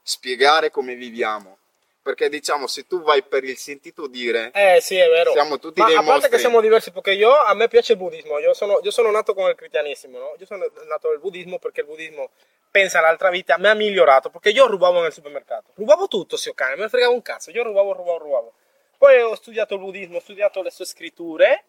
spiegare 0.01 0.71
come 0.71 0.95
viviamo. 0.95 1.57
Perché 2.03 2.27
diciamo, 2.27 2.67
se 2.67 2.85
tu 2.85 3.01
vai 3.01 3.23
per 3.23 3.45
il 3.45 3.55
sentito 3.57 4.07
dire, 4.07 4.51
Eh 4.53 4.81
sì, 4.81 4.97
è 4.97 5.07
vero. 5.07 5.31
siamo 5.31 5.57
tutti 5.57 5.79
Ma 5.79 5.85
dei 5.87 5.95
a 5.95 5.99
parte 5.99 6.11
mostri. 6.15 6.31
che 6.31 6.37
siamo 6.37 6.59
diversi, 6.59 6.91
perché 6.91 7.13
io, 7.13 7.33
a 7.33 7.53
me 7.53 7.69
piace 7.69 7.93
il 7.93 7.97
buddismo, 7.97 8.39
io 8.39 8.53
sono, 8.53 8.79
io 8.83 8.91
sono 8.91 9.09
nato 9.09 9.33
con 9.33 9.47
il 9.49 9.55
cristianesimo, 9.55 10.17
no? 10.17 10.35
Io 10.37 10.45
sono 10.45 10.69
nato 10.85 11.09
nel 11.09 11.19
buddismo 11.19 11.59
perché 11.59 11.79
il 11.79 11.85
buddismo 11.87 12.31
pensa 12.69 12.99
all'altra 12.99 13.29
vita, 13.29 13.57
mi 13.57 13.67
ha 13.67 13.73
migliorato, 13.73 14.29
perché 14.29 14.49
io 14.49 14.67
rubavo 14.67 15.01
nel 15.01 15.13
supermercato, 15.13 15.71
rubavo 15.75 16.09
tutto, 16.09 16.35
zio 16.35 16.53
cane, 16.53 16.75
me 16.75 16.81
ne 16.81 16.89
fregavo 16.89 17.13
un 17.13 17.21
cazzo, 17.21 17.51
io 17.51 17.63
rubavo, 17.63 17.93
rubavo, 17.93 18.17
rubavo. 18.17 18.53
Poi 18.97 19.21
ho 19.21 19.35
studiato 19.35 19.75
il 19.75 19.79
buddismo, 19.79 20.17
ho 20.17 20.21
studiato 20.21 20.61
le 20.61 20.71
sue 20.71 20.85
scritture, 20.85 21.63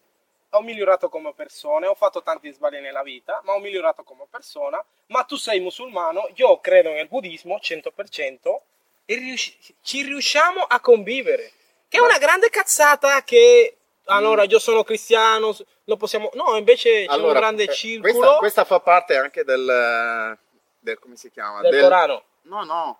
ho 0.49 0.61
migliorato 0.61 1.09
come 1.09 1.33
persona, 1.33 1.89
ho 1.89 1.95
fatto 1.95 2.21
tanti 2.21 2.51
sbagli 2.51 2.77
nella 2.77 3.03
vita, 3.03 3.41
ma 3.43 3.53
ho 3.53 3.59
migliorato 3.59 4.03
come 4.03 4.25
persona, 4.29 4.83
ma 5.07 5.23
tu 5.23 5.35
sei 5.35 5.59
musulmano, 5.59 6.29
io 6.35 6.59
credo 6.59 6.91
nel 6.91 7.07
buddismo 7.07 7.57
100% 7.61 8.61
e 9.05 9.15
riusci- 9.15 9.75
ci 9.81 10.03
riusciamo 10.03 10.61
a 10.61 10.79
convivere. 10.79 11.51
Che 11.87 11.97
è 11.97 12.01
una 12.01 12.17
grande 12.17 12.49
cazzata 12.49 13.23
che 13.23 13.77
allora 14.05 14.43
io 14.43 14.59
sono 14.59 14.83
cristiano, 14.83 15.55
lo 15.85 15.97
possiamo 15.97 16.29
No, 16.33 16.55
invece 16.57 17.05
c'è 17.05 17.15
un 17.15 17.31
grande 17.31 17.63
eh, 17.63 17.73
circolo 17.73 18.13
Questa, 18.13 18.37
questa 18.37 18.63
fa 18.65 18.79
parte 18.79 19.17
anche 19.17 19.43
del, 19.43 20.37
del- 20.79 20.99
come 20.99 21.15
si 21.15 21.29
chiama? 21.31 21.61
del 21.61 21.81
Corano. 21.81 22.23
No, 22.43 22.63
no, 22.63 22.99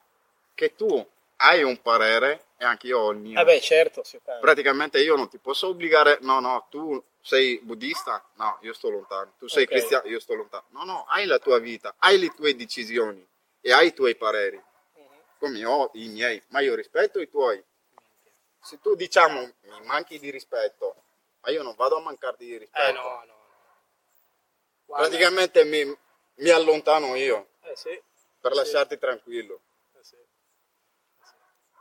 che 0.54 0.76
tu 0.76 1.06
hai 1.38 1.64
un 1.64 1.82
parere 1.82 2.46
e 2.58 2.66
anche 2.66 2.88
io 2.88 3.00
ho 3.00 3.12
il 3.12 3.18
mio. 3.18 3.40
Eh 3.40 3.44
beh, 3.44 3.62
certo. 3.62 4.04
Praticamente 4.40 5.00
io 5.02 5.16
non 5.16 5.30
ti 5.30 5.38
posso 5.38 5.68
obbligare, 5.68 6.18
no, 6.22 6.40
no, 6.40 6.68
tu 6.70 7.04
sei 7.22 7.60
buddista, 7.62 8.24
no, 8.36 8.58
io 8.62 8.74
sto 8.74 8.90
lontano. 8.90 9.34
Tu 9.38 9.48
sei 9.48 9.64
Ok. 9.64 9.70
cristiano, 9.70 10.08
io 10.08 10.20
sto 10.20 10.36
lontano. 10.36 10.66
No, 10.70 10.84
no, 10.84 11.06
hai 11.08 11.26
la 11.26 11.40
tua 11.40 11.60
vita, 11.60 11.96
hai 12.00 12.20
le 12.20 12.30
tue 12.30 12.56
decisioni 12.56 13.26
e 13.62 13.72
hai 13.74 13.88
i 13.88 13.94
tuoi 13.94 14.16
pareri, 14.16 14.58
Mhm. 14.58 15.22
come 15.40 15.66
ho 15.66 15.90
i 15.94 16.08
miei, 16.10 16.42
ma 16.50 16.60
io 16.60 16.76
rispetto 16.76 17.20
i 17.20 17.30
tuoi. 17.30 17.64
Se 18.62 18.80
tu 18.80 18.96
diciamo 18.96 19.40
mi 19.42 19.86
manchi 19.86 20.20
di 20.20 20.30
rispetto, 20.32 20.96
ma 21.42 21.50
io 21.52 21.62
non 21.64 21.76
vado 21.76 21.98
a 21.98 22.02
mancarti 22.02 22.46
di 22.46 22.58
rispetto. 22.58 22.88
Eh 22.88 22.92
no, 22.94 23.02
no, 23.04 23.24
no. 23.26 23.34
Guarda, 24.86 25.08
Praticamente 25.08 25.64
mi, 25.66 25.98
mi 26.36 26.50
allontano 26.50 27.16
io 27.16 27.50
eh 27.64 27.76
sì, 27.76 28.00
per 28.40 28.52
Sì. 28.52 28.58
lasciarti 28.58 28.98
tranquillo. 28.98 29.62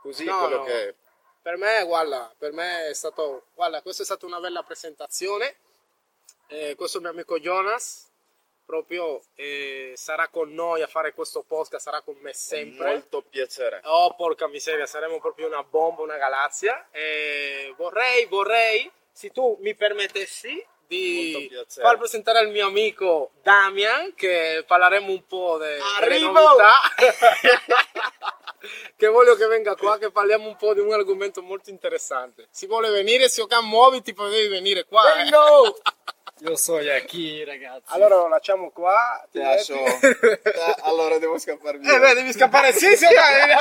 Eh 0.09 0.13
sì. 0.13 0.23
Così 0.23 0.25
No, 0.25 0.39
quello 0.39 0.57
no. 0.57 0.63
che 0.63 0.87
è. 0.89 0.95
Per 1.41 1.57
me, 1.57 1.83
guarda, 1.85 2.33
per 2.37 2.53
me 2.53 2.87
è 2.87 2.93
stato, 2.93 3.47
guarda, 3.53 3.81
questa 3.81 4.01
è 4.01 4.05
stata 4.05 4.25
una 4.25 4.39
bella 4.39 4.63
presentazione. 4.63 5.57
Eh, 6.47 6.75
questo 6.75 6.99
mio 6.99 7.09
amico 7.09 7.39
Jonas 7.39 8.11
proprio 8.65 9.21
eh, 9.35 9.93
sarà 9.95 10.27
con 10.27 10.51
noi 10.51 10.81
a 10.81 10.87
fare 10.87 11.13
questo 11.13 11.43
podcast, 11.43 11.83
sarà 11.83 12.01
con 12.01 12.15
me 12.21 12.33
sempre. 12.33 12.87
Molto 12.87 13.21
piacere. 13.21 13.81
Oh, 13.83 14.15
porca 14.15 14.47
miseria, 14.47 14.87
saremo 14.87 15.19
proprio 15.19 15.45
una 15.47 15.63
bomba, 15.63 16.01
una 16.01 16.17
galassia. 16.17 16.87
E 16.89 17.73
vorrei, 17.77 18.25
vorrei, 18.25 18.91
se 19.11 19.29
tu 19.29 19.55
mi 19.61 19.75
permettessi, 19.75 20.65
di 20.87 21.49
far 21.67 21.97
presentare 21.97 22.41
il 22.41 22.49
mio 22.49 22.67
amico 22.67 23.31
Damian, 23.41 24.13
che 24.15 24.63
parleremo 24.65 25.11
un 25.11 25.25
po' 25.25 25.57
de- 25.57 25.77
delle 25.99 26.15
Arrivo! 26.15 26.31
novità. 26.31 26.73
che 28.95 29.07
voglio 29.07 29.35
che 29.35 29.47
venga 29.47 29.75
qua, 29.75 29.97
che 29.97 30.11
parliamo 30.11 30.47
un 30.47 30.55
po' 30.55 30.73
di 30.73 30.79
un 30.79 30.93
argomento 30.93 31.41
molto 31.41 31.69
interessante. 31.69 32.47
Si 32.51 32.67
vuole 32.67 32.89
venire, 32.89 33.27
se 33.29 33.41
Okan 33.41 33.67
muoviti, 33.67 34.13
poi 34.13 34.29
devi 34.31 34.47
venire 34.47 34.85
qua. 34.85 35.03
eh. 35.21 35.29
Io 36.39 36.57
sono 36.57 36.81
qui, 37.07 37.45
ragazzi. 37.45 37.93
Allora 37.93 38.15
lo 38.17 38.27
lasciamo 38.27 38.69
qua. 38.71 39.25
ti 39.31 39.39
lascio. 39.39 39.75
Eh, 40.55 40.75
allora 40.81 41.17
devo 41.17 41.37
scappare 41.37 41.77
via. 41.77 41.95
Eh 41.95 41.99
beh, 41.99 42.13
devi 42.13 42.31
scappare, 42.33 42.71
sì, 42.73 42.95
sì, 42.95 43.05
dai. 43.05 43.53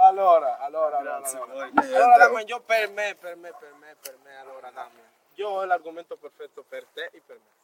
Allora, 0.00 0.58
allora, 0.58 0.98
allora, 0.98 1.18
Grazie 1.18 1.38
allora. 1.38 1.64
Allora, 1.74 2.16
Damian, 2.18 2.46
io 2.48 2.60
per 2.60 2.90
me, 2.90 3.14
per 3.18 3.36
me, 3.36 3.52
per 3.58 3.72
me, 3.74 3.96
per 4.00 4.16
me, 4.22 4.38
allora, 4.40 4.70
Damian, 4.70 5.10
io 5.34 5.48
ho 5.48 5.64
l'argomento 5.64 6.16
perfetto 6.16 6.64
per 6.68 6.86
te 6.92 7.10
e 7.12 7.20
per 7.24 7.36
me. 7.36 7.56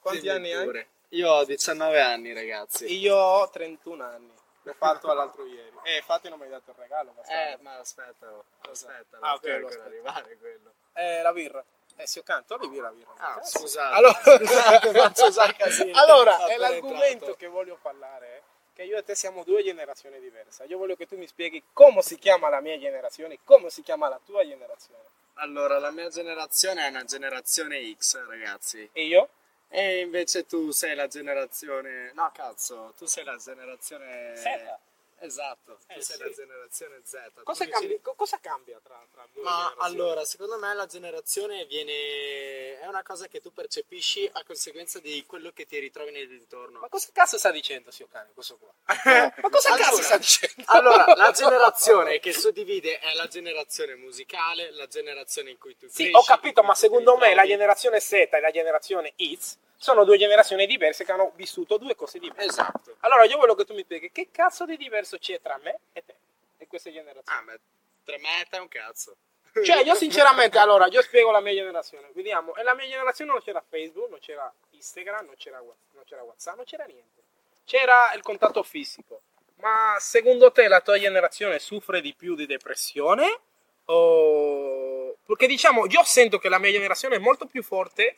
Quanti 0.00 0.20
Dimmi 0.22 0.34
anni 0.34 0.52
hai? 0.52 0.64
pure. 0.64 0.88
Io 1.10 1.30
ho 1.30 1.44
19 1.44 2.00
anni, 2.00 2.32
ragazzi. 2.32 2.86
Io 2.98 3.14
ho 3.16 3.48
31 3.50 4.02
anni. 4.04 4.34
L'ho 4.62 4.74
fatto 4.74 5.10
all'altro 5.10 5.44
ieri. 5.44 5.72
Eh, 5.82 5.96
infatti 5.96 6.28
non 6.28 6.38
mi 6.38 6.44
hai 6.44 6.50
dato 6.50 6.70
il 6.70 6.76
regalo. 6.78 7.10
Eh, 7.10 7.14
bastardo. 7.58 7.62
ma 7.62 7.76
aspetta, 7.78 8.26
oh, 8.32 8.44
aspetta, 8.70 9.18
Ah, 9.20 9.34
ok, 9.34 9.44
lo 9.60 9.66
aspetto. 9.66 9.86
arrivare 9.86 10.36
quello. 10.38 10.72
Eh, 10.94 11.22
la 11.22 11.32
birra. 11.32 11.64
Eh, 11.96 12.06
se 12.06 12.20
io 12.20 12.24
canto, 12.24 12.56
devi 12.56 12.78
la 12.78 12.90
birra. 12.90 13.12
Ah, 13.18 13.34
Cazzo. 13.34 13.58
scusate. 13.58 13.94
Allora, 13.94 14.18
Scusate, 14.22 14.90
faccio 14.94 15.52
casino. 15.56 15.98
allora, 16.00 16.46
è 16.46 16.56
l'argomento 16.56 17.34
che 17.34 17.46
voglio 17.48 17.76
parlare. 17.82 18.36
eh, 18.36 18.42
Che 18.82 18.88
io 18.88 18.98
e 18.98 19.04
te 19.04 19.14
siamo 19.14 19.44
due 19.44 19.62
generazioni 19.62 20.18
diverse. 20.18 20.64
Io 20.64 20.76
voglio 20.76 20.96
che 20.96 21.06
tu 21.06 21.16
mi 21.16 21.28
spieghi 21.28 21.62
come 21.72 22.02
si 22.02 22.18
chiama 22.18 22.48
la 22.48 22.60
mia 22.60 22.76
generazione, 22.80 23.38
come 23.44 23.70
si 23.70 23.80
chiama 23.80 24.08
la 24.08 24.18
tua 24.24 24.44
generazione. 24.44 25.04
Allora, 25.34 25.78
la 25.78 25.92
mia 25.92 26.08
generazione 26.08 26.84
è 26.84 26.88
una 26.88 27.04
generazione 27.04 27.94
X, 27.96 28.26
ragazzi. 28.26 28.90
E 28.92 29.04
io? 29.04 29.28
E 29.68 30.00
invece 30.00 30.46
tu 30.46 30.72
sei 30.72 30.96
la 30.96 31.06
generazione... 31.06 32.10
No, 32.14 32.28
cazzo, 32.34 32.92
tu 32.98 33.06
sei 33.06 33.22
la 33.22 33.36
generazione... 33.36 34.34
Z. 34.34 34.46
Esatto, 35.24 35.78
tu 35.86 35.92
Eh, 35.92 36.02
sei 36.02 36.16
sì. 36.16 36.22
la 36.22 36.30
generazione 36.30 37.00
Z. 37.04 37.16
Cosa, 37.44 37.64
co- 38.02 38.14
cosa 38.14 38.38
cambia 38.40 38.80
tra, 38.82 39.00
tra 39.12 39.26
due 39.32 39.42
Ma 39.42 39.72
allora, 39.78 40.24
secondo 40.24 40.58
me 40.58 40.74
la 40.74 40.86
generazione 40.86 41.64
viene... 41.66 42.80
è 42.80 42.86
una 42.88 43.02
cosa 43.02 43.28
che 43.28 43.40
tu 43.40 43.52
percepisci 43.52 44.28
a 44.32 44.42
conseguenza 44.44 44.98
di 44.98 45.24
quello 45.24 45.52
che 45.52 45.64
ti 45.64 45.78
ritrovi 45.78 46.10
nell'intorno. 46.10 46.80
Ma 46.80 46.88
cosa 46.88 47.08
cazzo 47.12 47.38
sta 47.38 47.50
dicendo, 47.52 47.90
zio 47.92 48.08
cane, 48.10 48.30
questo 48.34 48.56
qua? 48.58 48.72
Ma 49.40 49.48
cosa 49.50 49.68
Allora- 49.72 49.84
cazzo 49.90 50.02
sta 50.02 50.16
dicendo? 50.16 50.62
Allora, 50.66 51.14
la 51.14 51.30
generazione 51.30 52.18
che 52.18 52.32
suddivide 52.32 52.98
è 52.98 53.14
la 53.14 53.28
generazione 53.28 53.94
musicale, 53.94 54.72
la 54.72 54.86
generazione 54.88 55.50
in 55.50 55.58
cui 55.58 55.76
tu 55.76 55.86
Sì, 55.88 56.02
cresci, 56.10 56.14
ho 56.16 56.22
capito, 56.24 56.62
ma 56.62 56.74
secondo 56.74 57.16
me 57.16 57.32
la 57.34 57.46
generazione 57.46 58.00
Z 58.00 58.12
e 58.12 58.40
la 58.40 58.50
generazione 58.50 59.14
X 59.16 59.56
sono 59.82 60.04
due 60.04 60.16
generazioni 60.16 60.64
diverse 60.66 61.04
che 61.04 61.10
hanno 61.10 61.32
vissuto 61.34 61.76
due 61.76 61.96
cose 61.96 62.20
diverse. 62.20 62.46
Esatto. 62.46 62.96
Allora 63.00 63.24
io 63.24 63.36
voglio 63.36 63.56
che 63.56 63.64
tu 63.64 63.74
mi 63.74 63.82
spieghi 63.82 64.12
che 64.12 64.28
cazzo 64.30 64.64
di 64.64 64.76
diverso 64.76 65.18
c'è 65.18 65.40
tra 65.40 65.58
me 65.60 65.80
e 65.92 66.04
te 66.04 66.14
e 66.58 66.68
queste 66.68 66.92
generazioni. 66.92 67.36
Ah, 67.36 67.42
ma 67.42 67.52
tra 68.04 68.16
me 68.18 68.40
e 68.40 68.46
te 68.48 68.58
è 68.58 68.60
un 68.60 68.68
cazzo. 68.68 69.16
Cioè, 69.64 69.82
io 69.82 69.94
sinceramente, 69.96 70.56
allora, 70.58 70.86
io 70.86 71.02
spiego 71.02 71.32
la 71.32 71.40
mia 71.40 71.52
generazione. 71.52 72.10
Vediamo, 72.14 72.54
e 72.54 72.62
la 72.62 72.74
mia 72.74 72.86
generazione 72.86 73.32
non 73.32 73.42
c'era 73.42 73.60
Facebook, 73.68 74.08
non 74.08 74.20
c'era 74.20 74.50
Instagram, 74.70 75.26
non 75.26 75.34
c'era, 75.36 75.58
non 75.58 76.04
c'era 76.06 76.22
WhatsApp, 76.22 76.56
non 76.56 76.64
c'era 76.64 76.84
niente. 76.84 77.20
C'era 77.64 78.12
il 78.14 78.22
contatto 78.22 78.62
fisico. 78.62 79.20
Ma 79.56 79.96
secondo 79.98 80.52
te 80.52 80.68
la 80.68 80.80
tua 80.80 80.96
generazione 80.98 81.58
soffre 81.58 82.00
di 82.00 82.14
più 82.14 82.36
di 82.36 82.46
depressione? 82.46 83.40
O... 83.86 85.16
Perché 85.26 85.48
diciamo, 85.48 85.86
io 85.86 86.04
sento 86.04 86.38
che 86.38 86.48
la 86.48 86.58
mia 86.58 86.70
generazione 86.70 87.16
è 87.16 87.18
molto 87.18 87.46
più 87.46 87.64
forte 87.64 88.16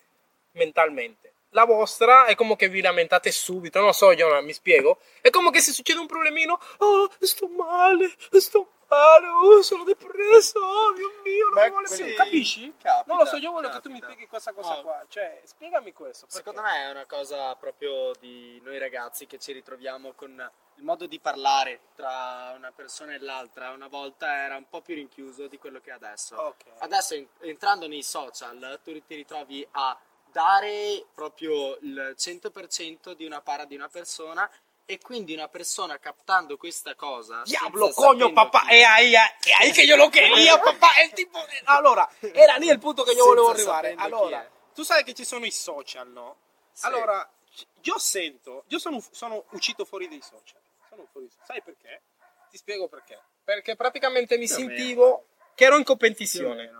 mentalmente. 0.52 1.32
La 1.54 1.64
vostra 1.64 2.24
è 2.26 2.34
come 2.34 2.56
che 2.56 2.68
vi 2.68 2.80
lamentate 2.80 3.30
subito, 3.30 3.78
non 3.78 3.86
lo 3.88 3.92
so, 3.92 4.10
io 4.10 4.42
mi 4.42 4.52
spiego. 4.52 4.98
È 5.20 5.30
come 5.30 5.50
che 5.52 5.60
se 5.60 5.70
succede 5.70 6.00
un 6.00 6.06
problemino, 6.06 6.58
oh, 6.78 7.08
sto 7.20 7.46
male, 7.48 8.12
sto 8.32 8.70
ah 8.88 9.18
no, 9.20 9.62
sono 9.62 9.84
depresso, 9.84 10.58
oh 10.58 10.92
mio 10.94 11.12
mio, 11.24 11.44
non 11.46 11.54
Beh, 11.54 11.70
vuole 11.70 11.88
più. 11.88 12.14
Capisci? 12.14 12.72
Capita, 12.80 13.04
non 13.06 13.18
lo 13.18 13.24
so, 13.24 13.36
io 13.36 13.52
voglio 13.52 13.68
che 13.70 13.80
tu 13.80 13.88
mi 13.88 14.00
capita. 14.00 14.10
spieghi 14.10 14.28
questa 14.28 14.52
cosa 14.52 14.74
No. 14.74 14.82
qua. 14.82 15.04
Cioè, 15.08 15.42
spiegami 15.44 15.92
questo. 15.92 16.26
perché? 16.26 16.36
Secondo 16.38 16.60
me 16.62 16.86
è 16.86 16.90
una 16.90 17.06
cosa 17.06 17.54
proprio 17.54 18.10
di 18.18 18.60
noi 18.64 18.78
ragazzi 18.78 19.26
che 19.28 19.38
ci 19.38 19.52
ritroviamo 19.52 20.12
con 20.14 20.30
il 20.76 20.82
modo 20.82 21.06
di 21.06 21.20
parlare 21.20 21.80
tra 21.94 22.52
una 22.56 22.72
persona 22.74 23.14
e 23.14 23.18
l'altra. 23.20 23.70
Una 23.70 23.86
volta 23.88 24.42
era 24.44 24.56
un 24.56 24.68
po' 24.68 24.80
più 24.80 24.96
rinchiuso 24.96 25.46
di 25.46 25.56
quello 25.58 25.80
che 25.80 25.90
è 25.90 25.94
adesso. 25.94 26.34
Ok. 26.36 26.64
Adesso 26.78 27.14
en- 27.14 27.28
entrando 27.42 27.86
nei 27.86 28.02
social 28.02 28.80
tu 28.82 28.92
ti 29.06 29.14
ritrovi 29.14 29.66
a 29.72 29.96
dare 30.34 31.06
proprio 31.14 31.78
il 31.82 32.16
100% 32.18 33.12
di 33.12 33.24
una 33.24 33.40
para 33.40 33.64
di 33.64 33.76
una 33.76 33.88
persona 33.88 34.50
e 34.84 34.98
quindi 34.98 35.32
una 35.32 35.46
persona 35.46 35.96
captando 35.98 36.56
questa 36.56 36.96
cosa 36.96 37.42
Diablo, 37.44 37.92
papá, 38.32 38.62
chi- 38.62 38.74
è 38.74 38.82
ahí, 38.82 39.12
è 39.12 39.36
ahí 39.60 39.72
che 39.72 39.82
io 39.82 39.94
lo 39.94 40.10
quería, 40.10 40.58
papà, 40.58 40.94
è 40.94 41.04
il 41.04 41.12
tipo... 41.12 41.38
Allora, 41.66 42.10
era 42.34 42.56
lì 42.56 42.68
il 42.68 42.80
punto 42.80 43.04
che 43.04 43.12
io 43.12 43.24
volevo 43.24 43.50
arrivare. 43.50 43.94
Allora, 43.96 44.46
tu 44.74 44.82
sai 44.82 45.04
che 45.04 45.14
ci 45.14 45.24
sono 45.24 45.46
i 45.46 45.52
social, 45.52 46.10
no? 46.10 46.36
Sì. 46.72 46.84
Allora, 46.86 47.26
io 47.82 47.98
sento, 47.98 48.64
io 48.66 48.80
sono, 48.80 49.02
sono 49.12 49.44
uscito 49.50 49.84
fuori 49.84 50.08
dai 50.08 50.20
social. 50.20 50.60
Sono 50.88 51.06
fuori, 51.12 51.30
sai 51.44 51.62
perché? 51.62 52.02
Ti 52.50 52.56
spiego 52.56 52.88
perché. 52.88 53.22
Perché 53.44 53.76
praticamente 53.76 54.36
mi 54.36 54.46
Più 54.46 54.56
sentivo 54.56 55.28
che 55.54 55.64
ero 55.64 55.76
in 55.76 55.84
competizione. 55.84 56.72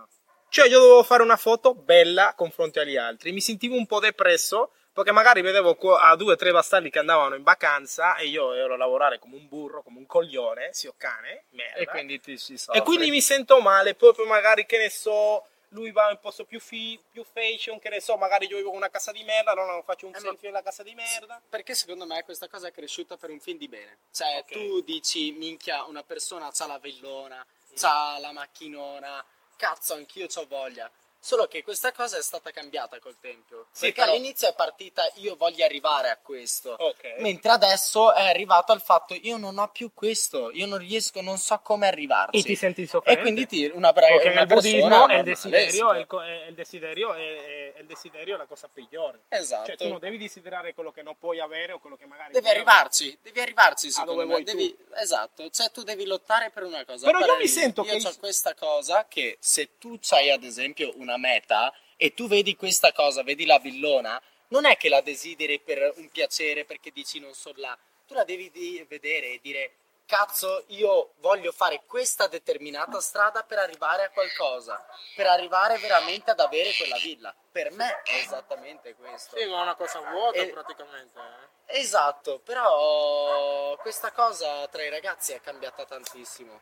Cioè, 0.55 0.69
io 0.69 0.79
dovevo 0.79 1.03
fare 1.03 1.21
una 1.21 1.35
foto 1.35 1.73
bella 1.75 2.33
confronto 2.33 2.79
agli 2.79 2.95
altri. 2.95 3.33
Mi 3.33 3.41
sentivo 3.41 3.75
un 3.75 3.85
po' 3.85 3.99
depresso 3.99 4.71
perché 4.93 5.11
magari 5.11 5.41
vedevo 5.41 5.75
a 5.97 6.15
due 6.15 6.31
o 6.31 6.35
tre 6.37 6.53
bastardi 6.53 6.89
che 6.89 6.99
andavano 6.99 7.35
in 7.35 7.43
vacanza 7.43 8.15
e 8.15 8.27
io 8.27 8.53
ero 8.53 8.75
a 8.75 8.77
lavorare 8.77 9.19
come 9.19 9.35
un 9.35 9.49
burro, 9.49 9.83
come 9.83 9.97
un 9.97 10.05
coglione, 10.05 10.69
zio 10.71 10.93
cane, 10.95 11.43
merda. 11.49 11.77
e 11.79 11.85
quindi 11.87 12.21
ti 12.21 12.37
si 12.37 12.55
E 12.71 12.81
quindi 12.83 13.09
mi 13.09 13.19
sento 13.19 13.59
male. 13.59 13.95
Poi, 13.95 14.13
poi 14.13 14.27
magari, 14.27 14.65
che 14.65 14.77
ne 14.77 14.89
so, 14.89 15.45
lui 15.71 15.91
va 15.91 16.05
in 16.05 16.11
un 16.11 16.19
posto 16.21 16.45
più, 16.45 16.61
fi- 16.61 16.97
più 17.11 17.25
fashion, 17.25 17.77
che 17.77 17.89
ne 17.89 17.99
so, 17.99 18.15
magari 18.15 18.47
io 18.47 18.55
vivo 18.55 18.69
in 18.69 18.77
una 18.77 18.89
casa 18.89 19.11
di 19.11 19.25
merda, 19.25 19.51
allora 19.51 19.73
non 19.73 19.83
faccio 19.83 20.05
un 20.07 20.15
Eh, 20.15 20.19
selfie 20.21 20.47
nella 20.47 20.63
casa 20.63 20.83
di 20.83 20.95
merda. 20.95 21.41
Perché 21.49 21.75
secondo 21.75 22.05
me 22.05 22.23
questa 22.23 22.47
cosa 22.47 22.69
è 22.69 22.71
cresciuta 22.71 23.17
per 23.17 23.29
un 23.29 23.41
film 23.41 23.57
di 23.57 23.67
bene. 23.67 23.97
Cioè, 24.09 24.37
Ok. 24.37 24.51
tu 24.53 24.79
dici, 24.83 25.33
minchia, 25.33 25.83
una 25.83 26.03
persona 26.03 26.49
c'ha 26.53 26.65
la 26.65 26.77
villona, 26.79 27.45
c'ha 27.75 28.17
la 28.19 28.31
macchinona, 28.31 29.25
cazzo, 29.55 29.93
anch'io 29.95 30.27
c'ho 30.27 30.45
voglia. 30.47 30.89
Solo 31.25 31.47
che 31.47 31.63
questa 31.63 31.91
cosa 31.91 32.17
è 32.19 32.21
stata 32.21 32.51
cambiata 32.51 32.99
col 32.99 33.15
tempo. 33.19 33.65
Sì, 33.71 33.85
perché 33.87 34.01
però- 34.01 34.11
all'inizio 34.11 34.47
è 34.47 34.53
partita 34.53 35.09
io 35.15 35.35
voglio 35.35 35.65
arrivare 35.65 36.09
a 36.11 36.17
questo. 36.17 36.75
Ok. 36.77 37.15
Mentre 37.17 37.49
adesso 37.49 38.13
è 38.13 38.27
arrivato 38.27 38.71
al 38.71 38.79
fatto 38.79 39.15
io 39.19 39.37
non 39.37 39.57
ho 39.57 39.67
più 39.69 39.89
questo, 39.95 40.51
io 40.51 40.67
non 40.67 40.77
riesco, 40.77 41.21
non 41.21 41.39
so 41.39 41.59
come 41.63 41.87
arrivarci. 41.87 42.37
E 42.37 42.43
ti 42.43 42.55
senti 42.55 42.83
E 42.83 42.85
sofferente. 42.85 43.21
quindi 43.23 43.47
ti, 43.47 43.65
una, 43.73 43.91
bra- 43.91 44.05
Perché 44.05 44.27
una 44.27 44.35
nel 44.43 44.45
buddismo 44.45 45.07
è 45.07 45.15
il 45.17 45.23
desiderio, 45.23 45.93
è 45.93 45.97
il, 45.99 46.05
co- 46.05 46.21
è 46.23 46.45
il 46.47 46.53
desiderio, 46.53 47.13
è, 47.15 47.73
è- 47.73 47.79
il 47.79 47.85
desiderio 47.87 48.37
la 48.37 48.45
cosa 48.45 48.69
peggiore. 48.71 49.21
Esatto. 49.29 49.65
Cioè, 49.65 49.77
tu 49.77 49.87
non 49.87 49.97
devi 49.99 50.19
desiderare 50.19 50.75
quello 50.75 50.91
che 50.91 51.01
non 51.01 51.17
puoi 51.17 51.39
avere 51.39 51.71
o 51.73 51.79
quello 51.79 51.95
che 51.95 52.05
magari 52.05 52.33
Devi 52.33 52.49
arrivarci, 52.49 53.17
devi 53.23 53.39
arrivarci 53.39 53.89
secondo 53.89 54.11
dove 54.11 54.25
me. 54.25 54.29
vuoi 54.29 54.43
Devi- 54.43 54.77
Esatto, 54.97 55.49
cioè 55.49 55.71
tu 55.71 55.81
devi 55.81 56.05
lottare 56.05 56.51
per 56.51 56.61
una 56.63 56.85
cosa. 56.85 57.03
Però 57.07 57.17
Per 57.17 57.29
io 57.29 57.37
mi 57.37 57.47
sento 57.47 57.83
io 57.83 57.97
che- 57.97 58.07
ho 58.07 58.13
questa 58.19 58.53
cosa 58.53 59.07
che 59.07 59.37
se 59.39 59.77
tu 59.79 59.99
hai 60.09 60.29
ad 60.29 60.43
esempio 60.43 60.93
una 60.97 61.13
meta 61.17 61.73
e 61.97 62.13
tu 62.13 62.27
vedi 62.27 62.55
questa 62.55 62.91
cosa, 62.91 63.23
vedi 63.23 63.45
la 63.45 63.59
villona, 63.59 64.21
non 64.49 64.65
è 64.65 64.77
che 64.77 64.89
la 64.89 65.01
desideri 65.01 65.59
per 65.59 65.93
un 65.97 66.09
piacere 66.09 66.65
perché 66.65 66.91
dici 66.91 67.19
non 67.19 67.33
so 67.33 67.51
là, 67.55 67.77
tu 68.05 68.13
la 68.13 68.23
devi 68.23 68.85
vedere 68.87 69.31
e 69.33 69.39
dire 69.41 69.71
cazzo 70.05 70.65
io 70.67 71.13
voglio 71.17 71.51
fare 71.51 71.81
questa 71.87 72.27
determinata 72.27 72.99
strada 72.99 73.41
per 73.41 73.57
arrivare 73.57 74.03
a 74.03 74.09
qualcosa, 74.11 74.85
per 75.15 75.25
arrivare 75.25 75.79
veramente 75.79 76.29
ad 76.31 76.39
avere 76.39 76.73
quella 76.77 76.97
villa. 76.97 77.33
Per 77.51 77.71
me 77.71 78.01
è 78.03 78.17
esattamente 78.17 78.93
questo. 78.93 79.35
Sì, 79.37 79.45
ma 79.45 79.59
è 79.59 79.61
una 79.63 79.75
cosa 79.75 79.99
vuota 80.01 80.37
E- 80.37 80.49
praticamente. 80.49 81.19
eh. 81.19 81.79
Esatto, 81.79 82.37
però 82.39 83.75
questa 83.77 84.11
cosa 84.11 84.67
tra 84.67 84.83
i 84.83 84.89
ragazzi 84.89 85.31
è 85.31 85.41
cambiata 85.41 85.85
tantissimo. 85.85 86.61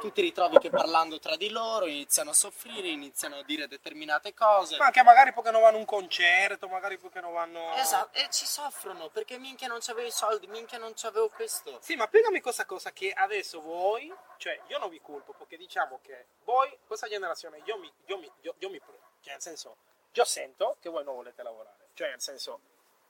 Tu 0.00 0.10
ti 0.10 0.20
ritrovi 0.20 0.58
che 0.58 0.70
parlando 0.70 1.18
tra 1.18 1.36
di 1.36 1.50
loro 1.50 1.86
iniziano 1.86 2.30
a 2.30 2.32
soffrire, 2.32 2.88
iniziano 2.88 3.36
a 3.36 3.42
dire 3.44 3.68
determinate 3.68 4.34
cose. 4.34 4.76
Ma 4.76 4.86
anche 4.86 5.02
magari 5.02 5.32
perché 5.32 5.50
non 5.50 5.60
vanno 5.60 5.76
a 5.76 5.80
un 5.80 5.86
concerto, 5.86 6.66
magari 6.66 6.98
perché 6.98 7.20
non 7.20 7.32
vanno... 7.32 7.74
Esatto, 7.74 8.18
e 8.18 8.28
ci 8.30 8.46
soffrono 8.46 9.10
perché 9.10 9.38
minchia 9.38 9.68
non 9.68 9.78
c'avevo 9.80 10.06
i 10.06 10.10
soldi, 10.10 10.46
minchia 10.48 10.78
non 10.78 10.92
c'avevo 10.94 11.28
questo. 11.28 11.78
Sì, 11.80 11.94
ma 11.94 12.06
spiegami 12.06 12.40
questa 12.40 12.64
cosa 12.64 12.92
che 12.92 13.12
adesso 13.12 13.60
voi, 13.60 14.12
cioè 14.38 14.60
io 14.68 14.78
non 14.78 14.88
vi 14.88 15.00
colpo 15.00 15.34
perché 15.34 15.56
diciamo 15.56 16.00
che 16.02 16.26
voi, 16.44 16.76
questa 16.86 17.08
generazione, 17.08 17.60
io 17.64 17.78
mi, 17.78 17.92
io 18.06 18.18
mi, 18.18 18.30
io, 18.40 18.54
io 18.58 18.70
mi, 18.70 18.80
cioè 19.20 19.32
nel 19.32 19.42
senso, 19.42 19.76
io 20.12 20.24
sento 20.24 20.76
che 20.80 20.88
voi 20.88 21.04
non 21.04 21.14
volete 21.14 21.42
lavorare, 21.42 21.90
cioè 21.94 22.08
nel 22.08 22.20
senso, 22.20 22.60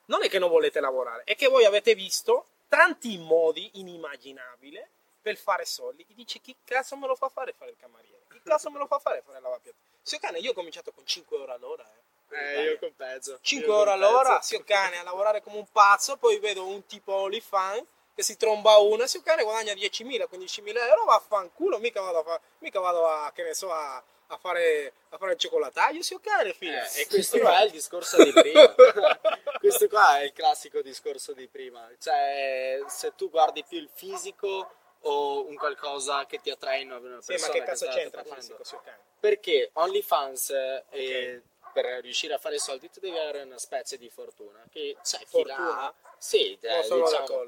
non 0.07 0.23
è 0.23 0.29
che 0.29 0.39
non 0.39 0.51
volete 0.51 0.81
lavorare, 0.81 1.23
è 1.25 1.37
che 1.37 1.49
voi 1.49 1.65
avete 1.65 1.95
visto 1.95 2.47
tanti 2.69 3.19
modi 3.19 3.71
inimmaginabili 3.75 4.87
per 5.23 5.37
fare 5.37 5.65
soldi 5.65 6.05
e 6.09 6.15
dice 6.15 6.41
chi 6.41 6.55
cazzo 6.65 6.97
me 6.97 7.07
lo 7.07 7.15
fa 7.15 7.29
fare 7.29 7.55
fare 7.57 7.71
il 7.71 7.77
cameriere, 7.79 8.25
chi 8.29 8.41
cazzo 8.43 8.71
me 8.71 8.79
lo 8.79 8.87
fa 8.87 8.99
fare 8.99 9.23
fare 9.25 9.39
il 9.39 9.43
lavapiatti. 9.43 9.79
Sio 10.03 10.19
cane, 10.19 10.39
io 10.41 10.51
ho 10.51 10.55
cominciato 10.55 10.93
con 10.93 11.07
5 11.07 11.37
euro 11.39 11.53
all'ora, 11.53 11.85
eh. 11.85 12.11
Eh, 12.35 12.63
io 12.63 12.79
con 12.79 12.95
peggio. 12.97 13.39
5 13.41 13.67
Io 13.67 13.75
ore 13.75 13.91
con 13.93 14.03
all'ora. 14.03 14.41
Sio 14.41 14.63
cane 14.65 14.99
a 14.99 15.03
lavorare 15.03 15.43
come 15.43 15.59
un 15.59 15.67
pazzo, 15.71 16.17
poi 16.17 16.39
vedo 16.39 16.67
un 16.67 16.85
tipo 16.87 17.13
OnlyFans 17.13 17.85
che 18.15 18.23
si 18.23 18.37
tromba 18.37 18.77
una, 18.79 19.07
Sio 19.07 19.23
cane 19.23 19.43
guadagna 19.43 19.73
10.000, 19.73 20.27
15.000 20.31 20.77
euro, 20.89 21.05
vaffanculo, 21.05 21.79
mica 21.79 22.01
vado 22.01 22.19
a, 22.19 22.23
fa- 22.25 22.41
mica 22.59 22.81
vado 22.81 23.07
a 23.07 23.31
che 23.35 23.43
ne 23.43 23.55
so, 23.55 23.71
a, 23.71 24.03
a 24.27 24.37
fare, 24.39 24.93
a 25.11 25.19
fare 25.19 25.33
il 25.33 25.39
cioccolataio, 25.39 26.03
Sio 26.03 26.21
cane, 26.21 26.53
figlio. 26.53 26.79
Eh, 26.79 27.03
e 27.03 27.07
questo 27.07 27.39
qua 27.39 27.61
è 27.61 27.65
il 27.65 27.71
discorso 27.71 28.23
di 28.23 28.33
prima. 28.33 28.75
questo 29.61 29.89
qua 29.89 30.19
è 30.19 30.25
il 30.25 30.33
classico 30.33 30.83
discorso 30.83 31.33
di 31.33 31.47
prima. 31.49 31.89
Cioè, 31.99 32.83
se 32.87 33.15
tu 33.15 33.31
guardi 33.31 33.65
più 33.65 33.79
il 33.79 33.91
fisico 33.93 34.81
o 35.03 35.47
un 35.47 35.55
qualcosa 35.57 36.27
che 36.27 36.41
ti 36.41 36.51
attrae 36.51 36.81
in 36.81 36.91
una 36.91 37.21
Sì, 37.21 37.33
persona 37.33 37.53
ma 37.53 37.59
che 37.59 37.65
cazzo 37.65 37.85
sta 37.85 37.95
c'entra 37.95 38.25
fisico, 38.25 38.65
Sio 38.65 38.81
cane? 38.85 38.99
Perché 39.19 39.71
OnlyFans 39.75 40.51
eh, 40.51 40.85
e 40.91 41.43
per 41.73 41.85
riuscire 42.03 42.35
a 42.35 42.39
fare 42.39 42.59
soldi 42.59 42.91
tu 42.91 43.01
devi 43.01 43.17
avere 43.17 43.43
una 43.43 43.59
specie 43.59 43.97
di 43.97 44.09
fortuna. 44.11 44.63
Che 44.71 44.97
c'è 45.03 45.19
chi 45.19 45.27
Fortuna? 45.27 45.57
l'ha. 45.57 45.95
Sì, 46.19 46.59
sono 46.85 47.05
diciamo. 47.05 47.27
Fra. 47.27 47.47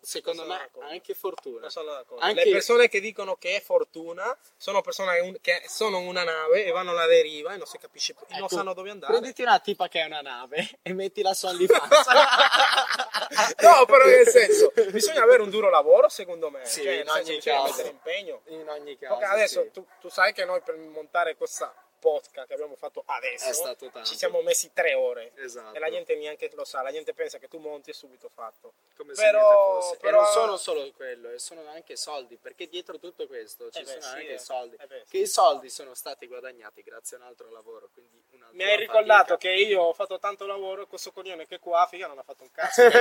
Secondo 0.00 0.42
Non 0.42 0.50
me 0.52 0.58
d'accordo. 0.58 0.88
anche 0.90 1.14
fortuna. 1.14 1.68
Non. 1.74 2.04
Anche- 2.18 2.44
Le 2.44 2.50
persone 2.50 2.88
che 2.88 3.00
dicono 3.00 3.36
che 3.36 3.56
è 3.56 3.60
fortuna 3.60 4.36
sono 4.56 4.80
persone 4.80 5.38
che 5.40 5.62
sono 5.66 5.98
una 5.98 6.24
nave 6.24 6.64
e 6.64 6.70
vanno 6.70 6.90
alla 6.90 7.06
deriva 7.06 7.52
e 7.54 7.56
non 7.56 7.66
si 7.66 7.78
capisce 7.78 8.14
più, 8.14 8.24
non 8.30 8.44
Ecco, 8.44 8.54
sanno 8.54 8.74
dove 8.74 8.90
andare. 8.90 9.12
Prenditi 9.12 9.42
una 9.42 9.58
tipa 9.58 9.88
che 9.88 10.00
è 10.00 10.04
una 10.06 10.20
nave 10.20 10.68
e 10.82 10.92
mettila 10.92 11.34
su 11.34 11.46
OnlyFans. 11.46 12.06
no, 13.60 13.84
però 13.86 14.04
nel 14.04 14.26
senso, 14.28 14.72
bisogna 14.90 15.22
avere 15.22 15.42
un 15.42 15.50
duro 15.50 15.70
lavoro, 15.70 16.08
secondo 16.08 16.50
me. 16.50 16.64
Sì, 16.64 16.82
cioè, 16.82 16.92
in 16.94 17.06
senso, 17.06 17.30
ogni 17.30 17.40
caso. 17.40 17.62
mettere 17.64 17.88
impegno. 17.88 18.42
In 18.46 18.68
ogni 18.68 18.98
caso. 18.98 19.24
Adesso 19.24 19.62
sì. 19.62 19.70
tu, 19.72 19.86
tu 20.00 20.08
sai 20.08 20.32
che 20.32 20.44
noi 20.44 20.60
per 20.62 20.76
montare 20.76 21.36
questa 21.36 21.72
podcast 22.00 22.46
che 22.48 22.54
abbiamo 22.54 22.74
fatto 22.74 23.02
adesso 23.06 23.76
ci 24.04 24.16
siamo 24.16 24.40
messi 24.42 24.72
tre 24.72 24.94
ore. 24.94 25.30
Esatto. 25.36 25.76
E 25.76 25.78
la 25.78 25.90
gente 25.90 26.16
neanche 26.16 26.50
lo 26.54 26.64
sa, 26.64 26.82
la 26.82 26.90
gente 26.90 27.14
pensa 27.14 27.38
che 27.38 27.46
tu 27.46 27.58
monti 27.58 27.90
e 27.90 27.92
subito 27.92 28.28
fatto. 28.28 28.72
Come 28.96 29.14
se 29.14 29.22
Però- 29.22 29.80
fosse. 29.80 29.96
però- 29.98 30.18
E 30.18 30.22
non 30.22 30.32
sono 30.32 30.56
solo 30.56 30.90
quello, 30.96 31.30
e 31.30 31.38
sono 31.38 31.62
anche 31.68 31.94
soldi, 31.96 32.36
perché 32.36 32.66
dietro 32.68 32.98
tutto 32.98 33.26
questo 33.26 33.70
ci 33.70 33.78
Eh 33.78 33.82
beh, 33.84 33.88
sono 33.90 34.00
sì, 34.02 34.08
anche 34.08 34.28
eh. 34.30 34.34
i 34.34 34.38
soldi. 34.38 34.76
Eh 34.80 34.86
sì. 34.88 35.10
Che 35.10 35.18
i 35.18 35.26
soldi 35.26 35.70
sono 35.70 35.94
stati 35.94 36.26
guadagnati 36.26 36.82
grazie 36.82 37.16
a 37.16 37.20
un 37.20 37.26
altro 37.26 37.50
lavoro, 37.50 37.88
quindi 37.92 38.22
una 38.32 38.48
Mi 38.52 38.64
hai 38.64 38.76
ricordato 38.76 39.34
fatica. 39.34 39.52
che 39.52 39.60
io 39.60 39.82
ho 39.82 39.92
fatto 39.92 40.18
tanto 40.18 40.46
lavoro 40.46 40.82
e 40.82 40.86
questo 40.86 41.12
coglione 41.12 41.46
che 41.46 41.58
qua, 41.58 41.86
figa, 41.88 42.06
non 42.06 42.18
ha 42.18 42.22
fatto 42.22 42.42
un 42.42 42.50
cazzo. 42.50 42.82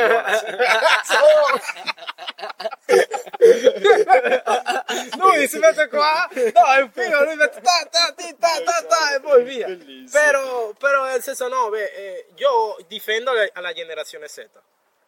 lui 5.17 5.47
si 5.47 5.57
mette 5.59 5.87
qua, 5.87 6.27
no, 6.33 6.73
è 6.73 6.81
un 6.81 6.91
figo, 6.91 7.23
lui 7.23 7.35
mette 7.35 7.61
ta 7.61 7.87
ta 7.89 8.13
ti, 8.15 8.35
ta 8.37 8.61
ta 8.63 8.83
ta 8.85 9.15
e 9.15 9.19
poi 9.21 9.43
via. 9.43 9.67
Bellissimo. 9.67 10.09
Però, 10.21 10.73
però 10.73 11.05
nel 11.05 11.21
senso 11.21 11.47
no, 11.47 11.69
beh, 11.69 11.85
eh, 11.93 12.25
io 12.35 12.77
difendo 12.87 13.31
la- 13.33 13.49
alla 13.53 13.73
generazione 13.73 14.27
Z. 14.27 14.47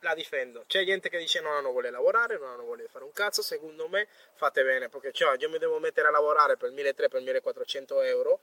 La 0.03 0.15
difendo. 0.15 0.63
C'è 0.65 0.83
gente 0.83 1.09
che 1.09 1.17
dice 1.19 1.41
no, 1.41 1.59
non 1.61 1.71
vuole 1.71 1.91
lavorare, 1.91 2.37
no, 2.39 2.55
non 2.55 2.65
vuole 2.65 2.87
fare 2.91 3.03
un 3.03 3.11
cazzo. 3.11 3.43
Secondo 3.43 3.87
me 3.87 4.07
fate 4.35 4.63
bene, 4.63 4.89
perché 4.89 5.11
cioè, 5.11 5.35
io 5.37 5.49
mi 5.49 5.59
devo 5.59 5.77
mettere 5.77 6.07
a 6.07 6.11
lavorare 6.11 6.57
per 6.57 6.71
1300, 6.71 7.09
per 7.09 7.21
1400 7.21 8.01
euro, 8.01 8.39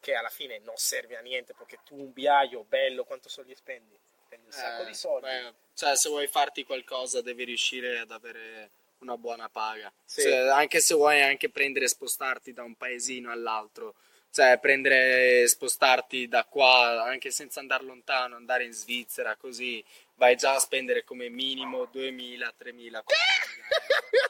che 0.00 0.14
alla 0.14 0.28
fine 0.30 0.58
non 0.64 0.76
serve 0.76 1.16
a 1.16 1.20
niente, 1.20 1.54
perché 1.54 1.78
tu 1.84 1.94
un 1.96 2.12
viaggio 2.12 2.64
bello, 2.64 3.04
quanto 3.04 3.28
soldi 3.28 3.54
spendi? 3.54 3.96
Spendi 4.24 4.46
un 4.46 4.52
sacco 4.52 4.82
Eh, 4.82 4.86
di 4.86 4.94
soldi. 4.94 5.26
beh, 5.26 5.52
cioè, 5.74 5.94
se 5.96 6.08
vuoi 6.08 6.26
farti 6.26 6.64
qualcosa 6.64 7.20
devi 7.22 7.44
riuscire 7.44 7.98
ad 8.00 8.10
avere 8.10 8.70
una 9.00 9.16
buona 9.16 9.48
paga. 9.48 9.92
Sì. 10.04 10.22
Cioè, 10.22 10.48
anche 10.48 10.80
se 10.80 10.94
vuoi 10.94 11.22
anche 11.22 11.50
prendere 11.50 11.84
e 11.84 11.88
spostarti 11.88 12.52
da 12.52 12.62
un 12.62 12.74
paesino 12.74 13.30
all'altro. 13.30 13.94
Cioè, 14.30 14.58
prendere 14.58 15.42
e 15.42 15.48
spostarti 15.48 16.28
da 16.28 16.44
qua, 16.44 17.02
anche 17.04 17.30
senza 17.30 17.60
andare 17.60 17.84
lontano, 17.84 18.36
andare 18.36 18.64
in 18.64 18.72
Svizzera, 18.72 19.34
così 19.36 19.82
vai 20.16 20.36
già 20.36 20.54
a 20.54 20.58
spendere 20.58 21.04
come 21.04 21.28
minimo 21.30 21.86
2000, 21.86 22.52
3000, 22.56 23.02
4000 23.02 23.54
euro. 23.55 23.55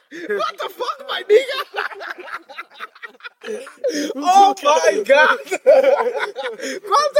What 0.09 0.57
the 0.57 0.69
fuck, 0.69 1.05
my 1.07 1.23
nigga? 1.27 1.57
Oh 4.15 4.53
my 4.61 5.01
god! 5.03 5.39
Quanto 6.83 7.19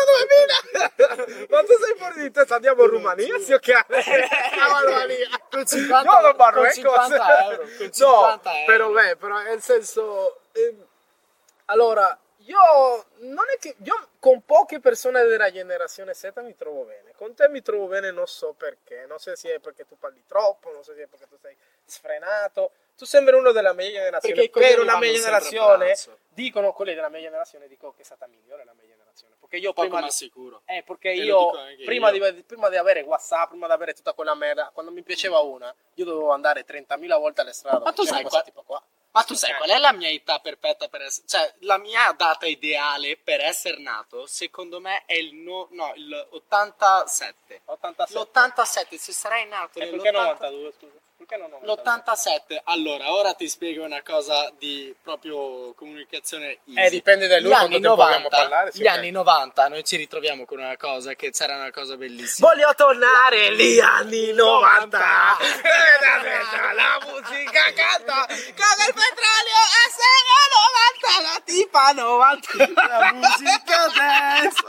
2000? 0.76 1.48
Ma 1.50 1.62
tu 1.64 1.74
sei 1.80 1.96
fuori 1.98 2.22
di 2.22 2.32
testa? 2.32 2.56
Andiamo 2.56 2.84
in 2.84 2.90
Romania? 2.90 3.40
Sì, 3.40 3.54
ok. 3.54 3.86
Andiamo 3.88 4.80
in 4.80 4.86
Romania. 4.86 5.30
Con 5.50 5.66
50 5.66 6.02
Io 6.12 6.20
non 6.22 6.36
parlo, 6.36 6.60
con 6.62 6.66
ecco. 6.66 6.76
50 6.76 7.44
euro. 7.44 7.58
Con 7.78 7.92
50 7.94 8.06
No, 8.06 8.42
euro. 8.42 8.66
però, 8.66 8.90
beh, 8.92 9.16
però 9.16 9.42
nel 9.42 9.62
senso... 9.62 10.42
ehm, 10.52 10.86
allora, 11.66 12.18
io 12.40 13.06
non 13.20 13.46
è 13.54 13.58
che... 13.60 13.76
Io 13.84 14.08
con 14.20 14.44
poche 14.44 14.80
persone 14.82 15.24
della 15.24 15.50
generazione 15.52 16.14
Z 16.14 16.32
mi 16.38 16.56
trovo 16.58 16.84
bene. 16.84 17.07
Con 17.18 17.34
te 17.34 17.50
mi 17.50 17.64
trovo 17.64 17.88
bene 17.88 18.12
non 18.12 18.28
so 18.28 18.54
perché. 18.54 19.06
Non 19.08 19.18
so 19.18 19.36
se 19.36 19.56
è 19.56 19.60
perché 19.60 19.88
tu 19.88 19.98
parli 19.98 20.24
troppo, 20.28 20.72
non 20.72 20.84
so 20.84 20.94
se 20.94 21.02
è 21.04 21.08
perché 21.08 21.28
tu 21.28 21.36
sei 21.42 21.58
sfrenato. 21.84 22.72
Tu 22.96 23.06
sembri 23.06 23.36
uno 23.36 23.52
della 23.52 23.74
mia 23.74 23.90
generazione. 23.90 24.36
Perché 24.36 24.50
i 24.50 24.50
coglioni 24.52 24.74
per 24.74 24.84
una 24.84 25.00
mia 25.00 25.14
generazione, 25.14 25.96
dicono 26.30 26.74
quelli 26.74 26.94
della 26.94 27.10
mia 27.10 27.22
generazione, 27.22 27.68
dico 27.68 27.92
che 27.96 28.04
è 28.04 28.06
stata 28.06 28.28
migliore 28.28 28.64
la 28.66 28.74
mia 28.74 28.86
generazione. 28.86 29.34
Perché 29.40 29.58
io 29.58 29.74
prima... 29.74 30.00
ma 30.00 30.10
sicuro. 30.12 30.62
Eh, 30.66 30.84
perché 30.86 31.10
io, 31.10 31.50
prima, 31.84 32.12
io. 32.12 32.32
Di, 32.32 32.44
prima 32.44 32.70
di 32.70 32.76
avere 32.76 33.02
WhatsApp, 33.02 33.50
prima 33.50 33.66
di 33.66 33.74
avere 33.74 33.94
tutta 33.94 34.14
quella 34.14 34.36
merda, 34.36 34.70
quando 34.72 34.92
mi 34.92 35.02
piaceva 35.02 35.40
una, 35.40 35.74
io 35.96 36.06
dovevo 36.06 36.32
andare 36.32 36.66
30.000 36.66 37.18
volte 37.18 37.42
alle 37.42 37.54
strade. 37.54 37.84
Ma 37.84 37.94
tu 37.94 38.04
c'era 38.04 38.16
sai 38.16 38.22
questa 38.22 38.42
qua- 38.42 38.48
tipo 38.48 38.64
qua. 38.64 38.84
Ma 39.18 39.24
tu 39.24 39.34
sai 39.34 39.56
qual 39.56 39.70
è 39.70 39.80
la 39.80 39.94
mia 39.94 40.10
età 40.10 40.40
perfetta 40.40 40.88
per 40.88 41.02
essere... 41.02 41.28
Cioè, 41.28 41.54
la 41.62 41.78
mia 41.78 42.12
data 42.12 42.46
ideale 42.46 43.18
per 43.18 43.42
essere 43.42 43.80
nato, 43.80 44.28
secondo 44.28 44.80
me, 44.80 45.06
è 45.06 45.16
il, 45.16 45.34
no, 45.34 45.68
no, 45.72 45.92
il 45.96 46.28
87. 46.32 47.62
87. 47.66 48.20
L'87, 48.20 48.96
se 48.96 49.12
sarai 49.12 49.48
nato 49.48 49.80
E 49.80 49.88
perché 49.88 50.12
nell'80... 50.12 50.22
92, 50.22 50.74
scusa? 50.78 51.06
Perché 51.28 51.44
non 51.44 51.60
92? 51.60 52.56
L'87, 52.56 52.62
allora, 52.64 53.12
ora 53.12 53.34
ti 53.34 53.50
spiego 53.50 53.84
una 53.84 54.02
cosa 54.02 54.50
di 54.58 54.96
proprio 55.04 55.74
comunicazione 55.74 56.60
easy. 56.68 56.86
Eh, 56.86 56.90
dipende 56.90 57.28
da 57.28 57.38
lui 57.42 57.50
Gli 57.50 57.54
anni 57.54 57.70
tempo 57.72 57.88
90, 57.90 58.06
vogliamo 58.06 58.30
parlare. 58.30 58.72
sì, 58.72 58.80
gli 58.80 58.86
ok. 58.88 58.94
anni 58.94 59.12
90 59.12 59.68
noi 59.68 59.84
ci 59.84 59.98
ritroviamo 59.98 60.46
con 60.46 60.60
una 60.60 60.78
cosa 60.78 61.16
che 61.16 61.32
c'era 61.32 61.56
una 61.56 61.72
cosa 61.72 61.98
bellissima. 61.98 62.48
Voglio 62.48 62.74
tornare 62.76 63.54
gli 63.58 63.78
anni 63.78 64.32
90. 64.32 64.98
Eh, 64.98 66.74
la 66.76 66.98
musica 67.06 67.74
canta, 67.76 68.26
caga 68.26 68.86
il 68.88 68.94
petrolio 68.94 69.60
e 69.68 69.92
se 69.92 70.08
90, 71.04 71.22
la 71.28 71.42
tipa 71.44 71.92
90. 71.92 72.48
La 73.00 73.12
musica 73.14 73.82
adesso. 73.84 74.66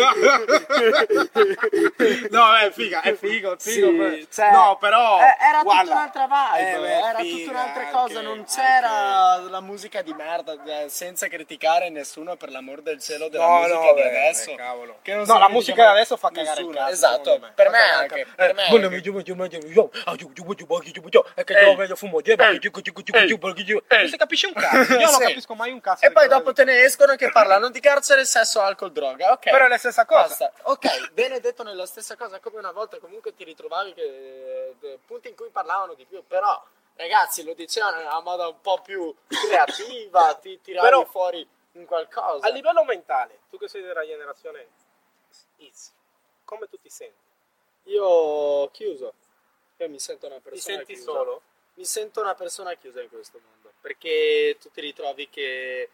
No, 2.30 2.54
è 2.56 2.70
figa, 2.70 3.00
è 3.02 3.14
figo, 3.14 3.54
è 3.54 3.56
figo. 3.58 4.10
Sì, 4.10 4.28
cioè, 4.32 4.50
no, 4.52 4.76
però 4.80 5.18
Eh, 5.20 5.36
era 5.48 5.62
guarda, 5.62 5.82
tutta 5.82 5.94
un'altra 5.94 6.26
vibe, 6.26 6.88
eh, 6.88 6.92
era 6.98 7.18
figa, 7.18 7.36
tutta 7.36 7.50
un'altra 7.50 7.80
anche- 7.82 7.92
cosa, 7.92 8.20
non 8.20 8.38
anche- 8.38 8.50
c'era 8.54 9.36
la 9.48 9.60
musica 9.60 10.02
di 10.02 10.12
merda, 10.14 10.56
eh, 10.64 10.88
senza 10.88 11.28
criticare 11.28 11.90
nessuno 11.90 12.36
per 12.36 12.50
l'amor 12.50 12.82
del 12.82 13.00
cielo 13.00 13.28
della 13.28 13.46
No, 13.46 13.58
musica 13.58 13.74
no, 13.78 13.94
di 13.94 14.00
adesso. 14.02 14.54
cavolo. 14.54 14.98
Che 15.02 15.14
non 15.14 15.24
No, 15.26 15.38
la 15.38 15.48
musica 15.48 15.82
di 15.84 15.88
adesso 15.90 16.16
fa 16.16 16.30
cagare 16.30 16.60
il 16.60 16.66
nessuno. 16.66 16.78
cazzo, 16.84 16.92
Esatto, 16.92 17.38
me. 17.40 17.52
per 17.54 17.70
me 17.70 17.78
anche, 17.78 18.26
per 18.34 18.54
me 18.54 18.62
anche. 18.62 18.70
Non 22.80 24.08
si 24.08 24.16
capisce 24.16 24.46
un 24.46 24.52
cazzo. 24.54 24.94
Io 24.94 25.10
non 25.10 25.18
capisco 25.20 25.54
mai 25.54 25.70
un 25.72 25.80
cazzo. 25.80 26.04
E 26.04 26.12
poi 26.12 26.28
dopo 26.28 26.52
te 26.52 26.64
ne 26.64 26.82
escono 26.84 27.14
che 27.16 27.30
parlano 27.30 27.70
di 27.70 27.80
carcere, 27.80 28.24
sesso, 28.24 28.60
alcol, 28.60 28.92
droga. 28.92 29.32
Ok. 29.32 29.50
Però 29.50 29.66
la 29.66 29.78
stessa 29.90 30.06
cosa. 30.06 30.26
Basta. 30.48 30.52
Ok, 30.70 31.10
bene 31.12 31.40
detto 31.40 31.62
nella 31.62 31.86
stessa 31.86 32.16
cosa, 32.16 32.40
come 32.40 32.58
una 32.58 32.72
volta 32.72 32.98
comunque 32.98 33.34
ti 33.34 33.44
ritrovavi 33.44 33.92
che 33.94 34.74
eh, 34.80 34.98
punti 35.04 35.28
in 35.28 35.36
cui 35.36 35.50
parlavano 35.50 35.94
di 35.94 36.04
più, 36.06 36.24
però 36.26 36.62
ragazzi 36.96 37.42
lo 37.44 37.54
dicevano 37.54 38.00
in 38.00 38.06
una 38.06 38.20
moda 38.20 38.48
un 38.48 38.60
po' 38.60 38.80
più 38.82 39.14
creativa, 39.26 40.34
ti 40.40 40.60
tiravi 40.60 40.86
Però- 40.88 41.04
fuori 41.04 41.46
in 41.72 41.84
qualcosa. 41.86 42.46
A 42.46 42.50
livello 42.50 42.84
mentale, 42.84 43.40
tu 43.50 43.58
che 43.58 43.68
sei 43.68 43.82
della 43.82 44.04
generazione 44.04 44.66
X, 45.70 45.90
come 46.44 46.68
tu 46.68 46.76
ti 46.78 46.88
senti? 46.88 47.14
Io 47.84 48.68
chiuso. 48.70 49.14
Io 49.76 49.88
mi 49.88 49.98
sento 49.98 50.26
una 50.26 50.40
persona 50.40 50.56
Ti 50.56 50.60
senti 50.60 50.92
chiusa. 50.94 51.10
solo? 51.12 51.42
Mi 51.74 51.84
sento 51.84 52.20
una 52.20 52.34
persona 52.34 52.74
chiusa 52.74 53.00
in 53.00 53.08
questo 53.08 53.40
mondo, 53.42 53.72
perché 53.80 54.56
tu 54.60 54.70
ti 54.70 54.80
ritrovi 54.82 55.30
che 55.30 55.90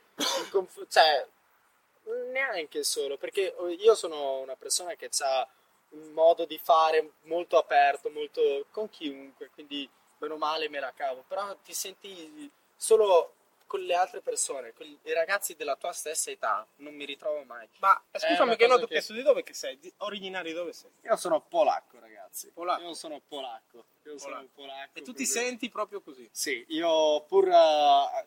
conf- 0.51 0.87
cioè 0.89 1.25
neanche 2.31 2.83
solo, 2.83 3.17
perché 3.17 3.55
io 3.79 3.95
sono 3.95 4.39
una 4.39 4.57
persona 4.57 4.95
che 4.95 5.09
ha 5.21 5.49
un 5.91 6.13
modo 6.13 6.45
di 6.45 6.59
fare 6.59 7.13
molto 7.23 7.59
aperto, 7.59 8.11
molto 8.11 8.67
con 8.71 8.89
chiunque, 8.91 9.51
quindi 9.51 9.89
bene 10.19 10.35
o 10.35 10.37
male 10.37 10.69
me 10.69 10.81
la 10.81 10.93
cavo, 10.95 11.25
però 11.27 11.55
ti 11.57 11.73
senti 11.73 12.51
solo 12.75 13.33
con 13.67 13.81
le 13.81 13.95
altre 13.95 14.21
persone, 14.21 14.73
con 14.73 14.87
i 14.87 15.13
ragazzi 15.13 15.57
della 15.57 15.75
tua 15.77 15.93
stessa 15.93 16.31
età, 16.31 16.65
non 16.77 16.95
mi 16.95 17.05
ritrovo 17.05 17.43
mai. 17.45 17.69
Ma 17.79 18.01
scusami 18.13 18.57
che 18.57 18.67
non 18.67 18.79
ti 18.79 18.85
ho 18.85 18.87
chiesto 18.87 19.13
di 19.13 19.23
dove 19.23 19.43
che 19.43 19.55
sei, 19.55 19.79
di 19.79 19.93
originario 19.99 20.53
di 20.53 20.57
dove 20.57 20.73
sei? 20.73 20.91
Io 21.03 21.17
sono 21.17 21.41
polacco, 21.41 21.99
ragazzi. 21.99 22.51
Polacco. 22.51 22.83
Io 22.83 22.95
sono 22.95 23.21
polacco. 23.27 23.85
Io 24.05 24.19
sono 24.19 24.35
Polacco. 24.37 24.53
polacco. 24.55 24.99
E 24.99 25.03
tu 25.03 25.13
ti 25.13 25.27
senti 25.27 25.69
proprio 25.69 26.01
così? 26.01 26.29
Sì, 26.31 26.65
io 26.69 27.23
pur 27.23 27.49
eh, 27.49 28.27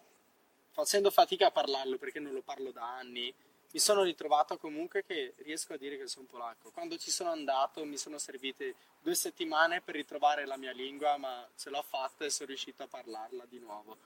facendo 0.72 1.10
fatica 1.10 1.48
a 1.48 1.52
parlarlo 1.52 1.98
perché 1.98 2.20
non 2.20 2.34
lo 2.34 2.42
parlo 2.42 2.72
da 2.72 2.84
anni, 2.98 3.34
mi 3.72 3.80
sono 3.80 4.04
ritrovato 4.04 4.58
comunque 4.58 5.04
che 5.06 5.34
riesco 5.38 5.74
a 5.74 5.78
dire 5.78 5.98
che 5.98 6.08
sono 6.08 6.26
polacco. 6.30 6.72
Quando 6.72 6.98
ci 6.98 7.12
sono 7.12 7.30
andato 7.30 7.86
mi 7.86 7.98
sono 7.98 8.18
servite 8.18 8.76
due 9.00 9.14
settimane 9.14 9.82
per 9.82 9.96
ritrovare 9.96 10.46
la 10.46 10.58
mia 10.58 10.72
lingua, 10.72 11.18
ma 11.18 11.48
ce 11.56 11.70
l'ho 11.70 11.84
fatta 11.88 12.26
e 12.26 12.30
sono 12.30 12.48
riuscito 12.48 12.84
a 12.84 12.88
parlarla 12.88 13.46
di 13.48 13.60
nuovo. 13.60 13.98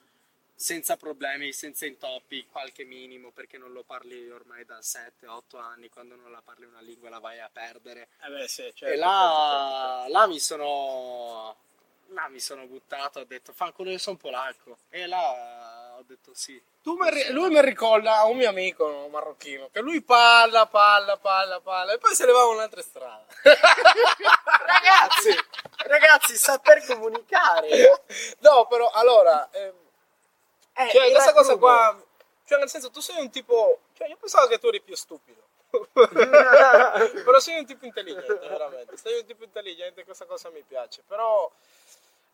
Senza 0.55 0.97
problemi, 0.97 1.51
senza 1.51 1.85
intoppi, 1.85 2.45
qualche 2.47 2.83
minimo, 2.83 3.31
perché 3.31 3.57
non 3.57 3.71
lo 3.71 3.83
parli 3.83 4.29
ormai 4.29 4.65
da 4.65 4.79
7-8 4.79 5.57
anni, 5.59 5.89
quando 5.89 6.15
non 6.15 6.31
la 6.31 6.41
parli 6.41 6.65
una 6.65 6.81
lingua 6.81 7.09
la 7.09 7.19
vai 7.19 7.39
a 7.39 7.49
perdere. 7.51 8.09
Eh 8.21 8.29
beh 8.29 8.47
sì, 8.47 8.71
certo. 8.73 8.85
e 8.85 8.95
là, 8.95 10.05
là 10.09 10.27
mi 10.27 10.39
sono 10.39 11.55
là 12.07 12.27
mi 12.27 12.39
sono 12.39 12.67
buttato, 12.67 13.19
ho 13.19 13.23
detto 13.23 13.53
fanculo 13.53 13.89
io 13.89 13.97
sono 13.97 14.17
polacco. 14.17 14.77
E 14.89 15.07
là 15.07 15.82
ho 15.97 16.03
detto 16.05 16.31
sì. 16.33 16.61
Mi 16.83 17.31
lui 17.31 17.49
mi 17.49 17.61
ricorda 17.61 18.17
a 18.17 18.25
un 18.25 18.35
mio 18.37 18.49
amico 18.49 18.87
no, 18.89 19.07
marocchino 19.07 19.69
che 19.71 19.79
lui 19.79 20.01
parla, 20.01 20.65
parla, 20.67 21.17
parla, 21.17 21.61
parla 21.61 21.93
e 21.93 21.97
poi 21.97 22.13
se 22.13 22.25
ne 22.25 22.31
va 22.33 22.45
un'altra 22.45 22.81
strada. 22.81 23.25
Ragazzi, 24.65 25.35
ragazzi, 25.87 26.35
saper 26.35 26.85
comunicare. 26.85 28.03
no, 28.39 28.65
però 28.67 28.89
allora, 28.89 29.49
ehm, 29.51 29.73
Eh, 30.75 30.89
cioè, 30.89 31.11
questa 31.11 31.33
cosa 31.33 31.49
raggubo. 31.51 31.67
qua, 31.67 32.03
cioè 32.45 32.59
nel 32.59 32.69
senso 32.69 32.89
tu 32.89 32.99
sei 32.99 33.21
un 33.21 33.29
tipo, 33.29 33.79
cioè 33.93 34.07
io 34.07 34.17
pensavo 34.19 34.47
che 34.47 34.59
tu 34.59 34.67
eri 34.67 34.81
più 34.81 34.95
stupido. 34.95 35.41
però 35.93 37.39
sei 37.39 37.57
un 37.59 37.65
tipo 37.65 37.85
intelligente, 37.85 38.47
veramente. 38.47 38.97
Sei 38.97 39.19
un 39.19 39.25
tipo 39.25 39.43
intelligente, 39.43 40.03
questa 40.05 40.25
cosa 40.25 40.49
mi 40.49 40.63
piace. 40.63 41.03
Però 41.07 41.51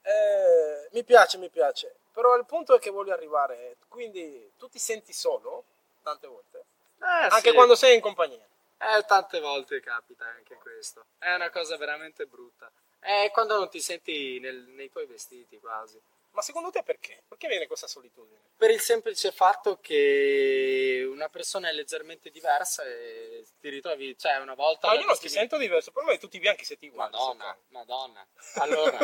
eh, 0.02 0.90
mi 0.92 1.04
piace, 1.04 1.38
mi 1.38 1.50
piace. 1.50 1.96
Però 2.12 2.36
il 2.36 2.46
punto 2.46 2.76
è 2.76 2.80
che 2.80 2.90
voglio 2.90 3.14
arrivare. 3.14 3.78
Quindi 3.88 4.52
tu 4.58 4.68
ti 4.68 4.80
senti 4.80 5.14
solo 5.14 5.64
tante 6.04 6.28
volte, 6.28 6.66
Eh, 7.00 7.06
anche 7.30 7.50
sì. 7.50 7.54
quando 7.54 7.76
sei 7.76 7.96
in 7.96 8.02
compagnia. 8.02 8.46
Eh, 8.78 9.04
tante 9.06 9.40
volte 9.40 9.80
capita 9.82 10.26
anche 10.26 10.56
questo. 10.56 11.06
È 11.18 11.34
una 11.34 11.50
cosa 11.50 11.78
veramente 11.78 12.26
brutta. 12.26 12.72
È 13.00 13.30
quando 13.32 13.58
non 13.58 13.70
ti 13.70 13.80
senti 13.82 14.40
nel- 14.40 14.68
nei 14.70 14.90
tuoi 14.90 15.06
vestiti 15.06 15.60
quasi. 15.60 16.02
Ma 16.32 16.42
secondo 16.42 16.70
te 16.70 16.84
perché? 16.84 17.24
Perché 17.28 17.48
viene 17.48 17.68
questa 17.68 17.88
solitudine? 17.88 18.39
Per 18.56 18.70
il 18.70 18.80
semplice 18.80 19.32
fatto 19.32 19.80
che 19.82 21.06
una 21.10 21.28
persona 21.28 21.70
è 21.70 21.74
leggermente 21.74 22.30
diversa 22.30 22.84
e 22.86 23.46
ti 23.60 23.70
ritrovi, 23.70 24.18
cioè 24.18 24.38
una 24.38 24.54
volta... 24.54 24.88
Ma 24.88 24.94
io 24.94 25.06
non 25.06 25.18
ti 25.18 25.28
sento 25.28 25.58
diverso, 25.58 25.92
per 25.92 26.04
me 26.04 26.18
tutti 26.18 26.38
i 26.38 26.39
bianchi 26.39 26.65
siete 26.65 26.88
uguali. 26.88 27.12
Madonna, 27.12 27.58
secondo 27.58 27.58
madonna. 27.70 28.28
Allora, 28.56 28.98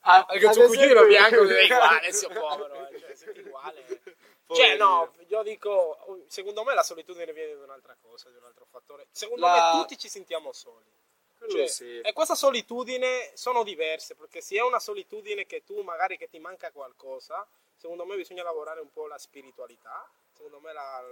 Anche 0.00 0.46
ad 0.46 0.52
tuo 0.54 0.66
cugino 0.66 0.84
esempio- 0.84 1.06
bianco 1.06 1.46
sei 1.46 1.64
uguale, 1.70 2.12
zio 2.12 2.28
povero. 2.32 2.88
eh, 2.88 2.98
Cioè, 3.00 3.14
siete 3.14 3.40
uguali. 3.40 3.84
Cioè, 3.86 3.98
Poverino. 4.46 4.84
no, 4.86 5.14
io 5.28 5.42
dico, 5.42 6.24
secondo 6.28 6.62
me 6.62 6.72
la 6.74 6.84
solitudine 6.84 7.32
viene 7.32 7.56
da 7.56 7.64
un'altra 7.64 7.96
cosa, 8.00 8.30
di 8.30 8.36
un 8.36 8.44
altro 8.44 8.64
fattore. 8.70 9.08
Secondo 9.10 9.44
La- 9.44 9.72
me 9.74 9.80
tutti 9.80 9.98
ci 9.98 10.08
sentiamo 10.08 10.52
soli. 10.52 10.84
Cioè, 11.48 11.66
sì. 11.66 12.00
E 12.00 12.12
questa 12.12 12.34
solitudine 12.34 13.30
sono 13.34 13.62
diverse, 13.62 14.14
perché 14.14 14.40
se 14.40 14.56
è 14.56 14.62
una 14.62 14.80
solitudine 14.80 15.46
che 15.46 15.62
tu 15.64 15.80
magari 15.82 16.16
che 16.16 16.28
ti 16.28 16.38
manca 16.38 16.70
qualcosa, 16.72 17.46
secondo 17.76 18.04
me 18.04 18.16
bisogna 18.16 18.42
lavorare 18.42 18.80
un 18.80 18.90
po' 18.90 19.06
la 19.06 19.18
spiritualità, 19.18 20.10
secondo 20.32 20.60
me 20.60 20.72
la, 20.72 21.04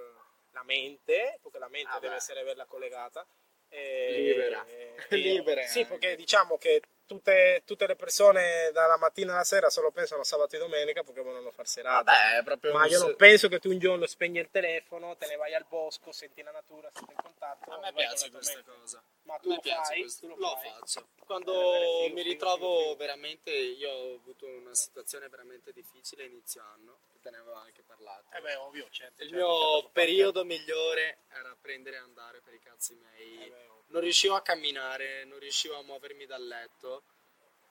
la 0.53 0.63
mente, 0.65 1.39
perché 1.43 1.59
la 1.59 1.69
mente 1.69 1.91
Ah, 1.91 2.01
deve 2.01 2.15
beh. 2.15 2.19
essere 2.19 2.43
bella 2.45 2.65
collegata. 2.67 3.27
e- 3.69 4.13
Libera. 4.23 4.65
e- 4.67 4.95
Libera 5.17 5.67
Sì, 5.67 5.85
perché 5.85 6.17
diciamo 6.17 6.57
che 6.59 6.81
tutte, 7.07 7.63
tutte 7.65 7.87
le 7.87 7.97
persone 7.97 8.71
dalla 8.73 8.97
mattina 8.97 9.35
alla 9.35 9.45
sera 9.45 9.71
solo 9.71 9.91
pensano 9.91 10.23
a 10.23 10.25
sabato 10.25 10.57
e 10.57 10.59
domenica 10.59 11.03
perché 11.03 11.21
vogliono 11.23 11.51
far 11.51 11.67
serata. 11.67 12.13
Vabbè, 12.13 12.43
proprio 12.45 12.73
Ma 12.73 12.85
un 12.85 12.91
io 12.91 12.99
non 12.99 13.09
se- 13.11 13.17
penso 13.17 13.49
che 13.49 13.59
tu 13.59 13.71
un 13.71 13.79
giorno 13.79 14.07
spegni 14.07 14.39
il 14.39 14.51
telefono, 14.51 15.17
te 15.17 15.27
ne 15.27 15.37
vai 15.37 15.55
al 15.55 15.67
bosco, 15.69 16.13
senti 16.13 16.43
la 16.43 16.51
natura, 16.53 16.91
senti 16.93 17.13
il 17.13 17.21
contatto. 17.23 17.71
A 17.71 17.79
me 17.79 17.93
piace 17.93 18.31
questa 18.31 18.63
cosa. 18.63 19.03
Ma 19.23 19.37
tu 19.39 19.49
lo 19.51 19.59
piace 19.61 19.93
fai? 19.93 20.01
questo. 20.01 20.27
Tu 20.27 20.35
lo 20.35 20.37
Lo 20.39 20.57
fai? 20.57 20.71
faccio. 20.71 21.09
Quando 21.25 21.53
figo, 21.53 22.15
mi 22.15 22.23
ritrovo 22.23 22.95
veramente, 22.97 23.51
io 23.51 23.91
ho 23.91 24.15
avuto 24.17 24.47
una 24.47 24.75
situazione 24.75 25.29
veramente 25.29 25.73
difficile 25.73 26.25
inizio 26.25 26.63
anno, 26.75 26.99
te 27.23 27.31
ne 27.31 27.39
avevo 27.39 27.55
anche 27.55 27.83
parlato. 27.83 28.35
Eh 28.37 28.41
beh, 28.43 28.57
ovvio, 28.57 28.87
certo. 28.91 29.23
Il 29.23 29.31
certo, 29.31 29.45
mio 29.47 29.73
certo. 29.75 29.91
periodo 29.93 30.45
migliore 30.45 31.19
era 31.31 31.57
prendere 31.59 31.97
e 31.97 32.01
andare 32.01 32.41
per 32.43 32.53
i 32.55 32.61
cazzi 32.61 32.95
miei. 32.95 33.45
Eh 33.47 33.49
beh. 33.49 33.73
Non 33.95 34.03
riuscivo 34.03 34.35
a 34.35 34.43
camminare, 34.43 35.25
non 35.25 35.39
riuscivo 35.39 35.79
a 35.79 35.83
muovermi 35.85 36.27
dal 36.27 36.45
letto, 36.45 37.05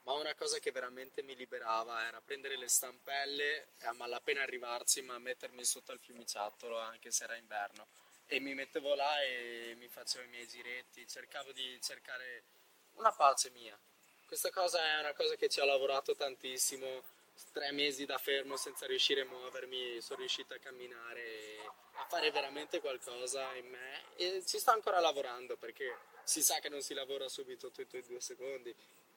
ma 0.04 0.14
una 0.14 0.34
cosa 0.36 0.58
che 0.60 0.72
veramente 0.72 1.22
mi 1.22 1.36
liberava 1.36 2.08
era 2.08 2.22
prendere 2.22 2.56
le 2.56 2.70
stampelle 2.70 3.74
e 3.78 3.88
a 3.88 3.92
malapena 3.92 4.42
arrivarci, 4.42 5.02
ma 5.02 5.20
mettermi 5.20 5.66
sotto 5.66 5.92
al 5.92 6.00
fiumiciattolo 6.00 6.80
anche 6.80 7.12
se 7.12 7.26
era 7.26 7.36
inverno. 7.36 7.88
E 8.26 8.40
mi 8.40 8.54
mettevo 8.54 8.96
là 8.96 9.22
e 9.22 9.76
mi 9.78 9.90
facevo 9.90 10.24
i 10.24 10.30
miei 10.30 10.48
giretti, 10.48 11.06
cercavo 11.06 11.52
di 11.52 11.78
cercare 11.82 12.44
una 12.94 13.12
pace 13.12 13.50
mia. 13.50 13.78
Questa 14.26 14.50
cosa 14.50 14.82
è 14.82 15.00
una 15.00 15.14
cosa 15.14 15.36
che 15.36 15.50
ci 15.50 15.60
ho 15.60 15.66
lavorato 15.66 16.16
tantissimo, 16.16 17.04
tre 17.52 17.74
mesi 17.74 18.06
da 18.06 18.18
fermo 18.18 18.56
senza 18.56 18.86
riuscire 18.86 19.24
a 19.24 19.26
muovermi, 19.26 20.00
sono 20.00 20.20
riuscito 20.20 20.54
a 20.54 20.58
camminare 20.58 21.22
e 21.22 21.58
a 21.96 22.06
fare 22.08 22.32
veramente 22.32 22.80
qualcosa 22.80 23.54
in 23.56 23.68
me 23.68 24.04
e 24.16 24.42
ci 24.46 24.58
sto 24.58 24.72
ancora 24.72 25.02
lavorando 25.02 25.58
perché 25.58 26.12
si 26.24 26.42
sa 26.42 26.60
che 26.60 26.70
non 26.70 26.82
si 26.82 26.94
lavora 26.94 27.28
subito 27.28 27.72
tutti 27.72 27.98
e 27.98 28.04
due 28.04 28.20
secondi 28.20 28.74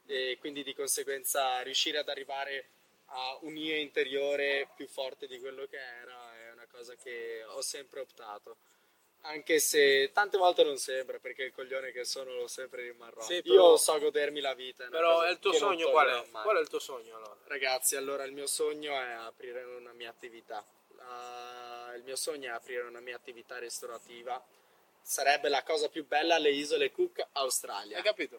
e 0.06 0.36
quindi 0.38 0.62
di 0.62 0.74
conseguenza 0.74 1.60
riuscire 1.60 1.98
ad 1.98 2.08
arrivare 2.08 2.68
a 3.06 3.38
un 3.42 3.56
io 3.56 3.76
interiore 3.76 4.68
più 4.74 4.86
forte 4.88 5.26
di 5.26 5.38
quello 5.38 5.66
che 5.66 5.76
era 5.78 6.34
è 6.48 6.52
una 6.52 6.66
cosa 6.70 6.94
che 6.94 7.42
ho 7.44 7.60
sempre 7.60 8.00
optato. 8.00 8.56
Anche 9.22 9.58
se 9.58 10.12
tante 10.12 10.36
volte 10.38 10.62
non 10.62 10.76
sembra, 10.76 11.18
perché 11.18 11.44
il 11.44 11.52
coglione 11.52 11.90
che 11.90 12.04
sono 12.04 12.32
lo 12.34 12.46
sempre 12.46 12.82
rimarrò. 12.82 13.20
Sì, 13.22 13.34
Io 13.34 13.42
però- 13.42 13.76
so 13.76 13.98
godermi 13.98 14.40
la 14.40 14.54
vita. 14.54 14.86
Però 14.88 15.22
è 15.22 15.30
il 15.30 15.40
tuo 15.40 15.52
sogno 15.52 15.90
qual 15.90 16.22
è? 16.24 16.30
Qual 16.30 16.56
è 16.56 16.60
il 16.60 16.68
tuo 16.68 16.78
sogno 16.78 17.16
allora? 17.16 17.36
Ragazzi, 17.46 17.96
allora 17.96 18.22
il 18.22 18.32
mio 18.32 18.46
sogno 18.46 18.92
è 18.92 19.10
aprire 19.12 19.64
una 19.64 19.92
mia 19.92 20.10
attività. 20.10 20.64
Ah, 20.98 21.92
il 21.96 22.02
mio 22.04 22.14
sogno 22.14 22.50
è 22.50 22.54
aprire 22.54 22.82
una 22.82 23.00
mia 23.00 23.16
attività 23.16 23.58
ristorativa. 23.58 24.40
Sarebbe 25.08 25.48
la 25.48 25.62
cosa 25.62 25.88
più 25.88 26.04
bella 26.04 26.34
alle 26.34 26.48
isole 26.50 26.90
Cook, 26.90 27.24
Australia. 27.34 27.96
Hai 27.96 28.02
capito? 28.02 28.38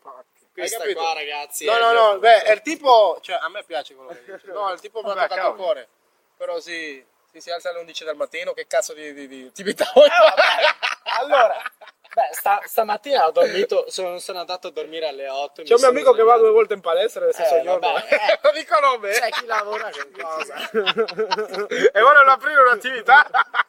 Questa 0.53 0.75
Hai 0.79 0.81
capito? 0.81 0.99
qua, 0.99 1.13
ragazzi. 1.13 1.63
No, 1.63 1.77
no, 1.77 1.91
no, 1.93 2.19
beh, 2.19 2.43
è 2.43 2.51
il 2.51 2.61
tipo, 2.61 3.17
cioè 3.21 3.37
a 3.41 3.47
me 3.47 3.63
piace 3.63 3.95
quello 3.95 4.09
che 4.09 4.21
dice. 4.33 4.51
No, 4.51 4.69
il 4.73 4.79
tipo 4.81 5.01
mi 5.01 5.09
ha 5.11 5.13
toccato 5.27 5.47
il 5.51 5.55
cuore. 5.55 5.87
Però 6.35 6.59
sì, 6.59 7.01
sì, 7.31 7.39
si 7.39 7.51
alza 7.51 7.69
alle 7.69 7.79
11 7.79 8.03
del 8.03 8.15
mattino, 8.17 8.51
che 8.51 8.67
cazzo 8.67 8.93
di, 8.93 9.13
di, 9.13 9.27
di 9.29 9.45
attività 9.47 9.89
vuoi 9.93 10.09
fare? 10.09 10.43
Allora, 11.19 11.55
beh, 12.13 12.29
sta- 12.33 12.61
stamattina 12.65 13.27
ho 13.27 13.31
dormito, 13.31 13.89
sono, 13.89 14.19
sono 14.19 14.39
andato 14.39 14.67
a 14.67 14.71
dormire 14.71 15.07
alle 15.07 15.29
8. 15.29 15.63
C'è 15.63 15.73
un 15.73 15.79
mio 15.79 15.87
amico 15.89 16.11
che 16.11 16.23
va 16.23 16.37
due 16.37 16.51
volte 16.51 16.73
in 16.73 16.81
palestra 16.81 17.23
nel 17.23 17.33
stesso 17.33 17.55
Eh, 17.55 17.61
giorno. 17.61 17.93
vabbè, 17.93 18.07
eh. 18.13 18.39
Lo 18.43 18.51
dico 18.51 18.77
nome. 18.81 19.11
C'è 19.11 19.29
chi 19.29 19.45
lavora 19.45 19.89
con 19.89 20.11
cosa. 20.11 20.55
e 21.93 22.01
vogliono 22.01 22.31
aprire 22.31 22.61
un'attività. 22.61 23.25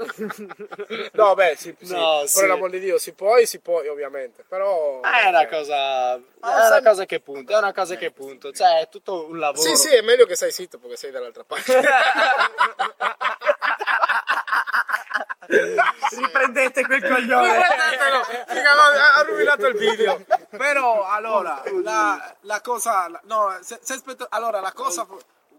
no, 1.12 1.34
beh, 1.34 1.56
sì, 1.56 1.76
sì. 1.80 1.92
No, 1.92 2.20
per 2.20 2.28
sì. 2.28 2.46
l'amor 2.46 2.70
di 2.70 2.80
Dio, 2.80 2.98
si 2.98 3.12
può, 3.12 3.36
si 3.44 3.60
può, 3.60 3.82
ovviamente. 3.90 4.44
Però. 4.48 5.00
È 5.00 5.28
una 5.28 5.46
cosa, 5.46 6.14
è 6.14 6.20
una 6.40 6.82
cosa 6.82 7.04
che 7.04 7.20
punto, 7.20 7.52
è 7.52 7.58
una 7.58 7.72
cosa 7.72 7.96
che 7.96 8.10
punto, 8.10 8.52
cioè 8.52 8.80
è 8.80 8.88
tutto 8.88 9.26
un 9.26 9.38
lavoro. 9.38 9.60
Sì, 9.60 9.76
sì, 9.76 9.94
è 9.94 10.00
meglio 10.00 10.24
che 10.26 10.36
stai 10.36 10.50
zitto 10.52 10.78
perché 10.78 10.96
sei 10.96 11.10
dall'altra 11.10 11.44
parte. 11.44 11.80
Riprendete 15.50 16.84
quel 16.84 17.02
coglione. 17.06 17.58
Ha 17.58 19.22
rovinato 19.22 19.66
il 19.66 19.76
video. 19.76 20.24
Però 20.50 21.04
allora 21.06 21.62
la, 21.82 22.36
la 22.42 22.60
cosa, 22.60 23.10
no, 23.24 23.58
se, 23.60 23.78
se 23.82 23.94
aspetto, 23.94 24.26
allora 24.30 24.60
la 24.60 24.72
cosa, 24.72 25.06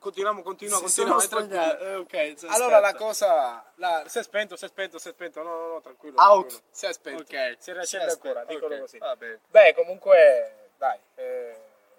continuiamo, 0.02 0.42
continua, 0.42 0.78
Si 0.88 1.04
continua. 1.04 1.78
eh, 1.80 1.96
ok, 1.96 2.34
si 2.36 2.46
Allora 2.48 2.80
la 2.80 2.88
aspetta. 2.88 3.04
cosa, 3.06 3.72
la, 3.76 4.04
si 4.08 4.20
è 4.20 4.24
spento, 4.24 4.56
si 4.58 4.66
è 4.66 4.68
spento, 4.68 4.98
si 4.98 5.08
è 5.08 5.12
spento, 5.12 5.42
no, 5.44 5.56
no, 5.56 5.68
no, 5.74 5.82
tranquillo. 5.82 6.20
Out. 6.20 6.48
tranquillo. 6.48 6.64
Si 6.72 6.86
è 6.88 6.94
spento, 6.94 7.22
Ok. 7.22 7.56
si 7.60 7.72
riaccende 7.72 8.12
ancora, 8.12 8.40
aspetta, 8.42 8.54
dicono 8.60 8.80
così. 8.80 9.00
Beh, 9.48 9.74
comunque, 9.76 10.70
dai, 10.78 11.00
eh, 11.16 11.56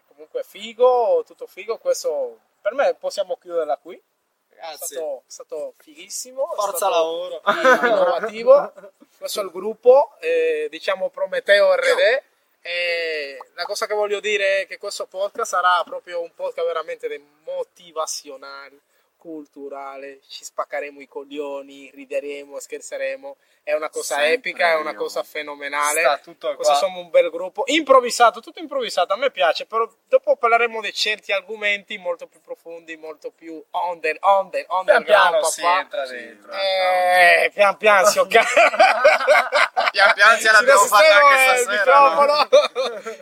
comunque 0.09 0.43
figo, 0.43 1.23
tutto 1.25 1.47
figo, 1.47 1.79
questo 1.79 2.39
per 2.61 2.75
me 2.75 2.95
possiamo 2.95 3.37
chiuderla 3.37 3.77
qui. 3.79 3.97
È 4.49 4.55
Grazie. 4.55 4.97
stato, 4.97 5.17
è 5.19 5.31
stato 5.31 5.75
fighissimo. 5.79 6.53
è 6.53 6.57
Forza 6.57 6.77
stato 6.77 6.93
lavoro. 6.93 7.41
innovativo. 7.87 8.73
Questo 9.19 9.41
è 9.41 9.45
il 9.45 9.51
gruppo, 9.51 10.17
eh, 10.21 10.67
diciamo 10.71 11.09
Prometeo 11.11 11.75
RD. 11.75 12.23
E 12.63 13.39
la 13.55 13.65
cosa 13.65 13.87
che 13.87 13.95
voglio 13.95 14.21
dire 14.21 14.63
è 14.63 14.67
che 14.67 14.79
questo 14.79 15.07
podcast 15.07 15.51
sarà 15.51 15.83
proprio 15.85 16.23
un 16.23 16.33
podcast 16.33 16.67
veramente 16.67 17.21
motivazionale, 17.45 18.79
culturale. 19.23 20.19
Ci 20.27 20.45
spaccheremo 20.45 21.01
i 21.01 21.07
coglioni, 21.07 21.93
rideremo, 21.95 22.59
scherzeremo. 22.59 23.37
È 23.63 23.73
una 23.73 23.89
cosa 23.89 24.17
Sempre 24.17 24.33
epica, 24.33 24.71
è 24.73 24.75
una 24.75 24.91
io. 24.91 24.97
cosa 24.97 25.23
fenomenale. 25.23 26.01
Sta 26.01 26.19
tutto 26.19 26.53
qua. 26.57 26.75
siamo 26.75 26.99
un 26.99 27.09
bel 27.09 27.31
gruppo, 27.31 27.63
improvvisato, 27.67 28.41
tutto 28.41 28.59
improvvisato, 28.59 29.13
a 29.13 29.17
me 29.17 29.31
piace, 29.31 29.67
però 29.67 29.89
dopo 30.09 30.35
parleremo 30.35 30.81
di 30.81 30.93
certi 30.93 31.31
argomenti 31.31 31.97
molto 31.99 32.27
più 32.27 32.41
profondi, 32.41 32.97
molto 32.97 33.31
più 33.31 33.63
under, 33.71 34.19
under, 34.21 34.67
Pian 34.67 34.79
underground, 34.81 35.05
piano 35.05 35.45
si 35.45 35.61
papà. 35.61 35.81
entra 35.81 36.07
dentro. 36.09 36.53
Eh, 36.53 37.51
pian 37.55 37.77
piano 37.77 38.07
si 38.09 38.19
ok. 38.19 38.29
Pian 39.93 40.15
piano 40.15 40.39
ce 40.39 40.51
l'abbiamo 40.51 40.81
fatta 40.81 41.15
anche 41.15 41.53
eh, 41.53 41.57
stasera. 41.59 42.25
no? 42.25 42.49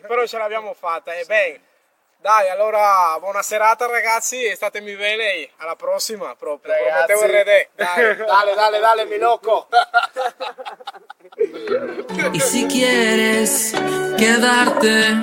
però 0.08 0.26
ce 0.26 0.38
l'abbiamo 0.38 0.72
fatta, 0.72 1.14
e 1.14 1.24
bene. 1.26 1.68
Dai, 2.22 2.50
allora, 2.50 3.16
buona 3.18 3.40
serata 3.40 3.86
ragazzi, 3.86 4.44
e 4.44 4.54
statemi 4.54 4.94
bene, 4.94 5.48
alla 5.56 5.74
prossima 5.74 6.34
proprio. 6.36 6.74
Ragazzi. 6.74 7.14
RD. 7.14 7.68
Dai, 7.74 8.16
dale, 8.26 8.54
dale, 8.54 8.78
dale, 8.78 9.04
mi 9.06 9.16
loco. 9.16 9.68
Y 12.32 12.40
si 12.40 12.66
quieres 12.66 13.72
quedarte, 14.18 15.16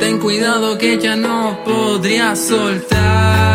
ten 0.00 0.18
cuidado 0.18 0.76
que 0.76 0.98
ya 0.98 1.14
no 1.14 1.62
podrías 1.64 2.40
soltar. 2.40 3.53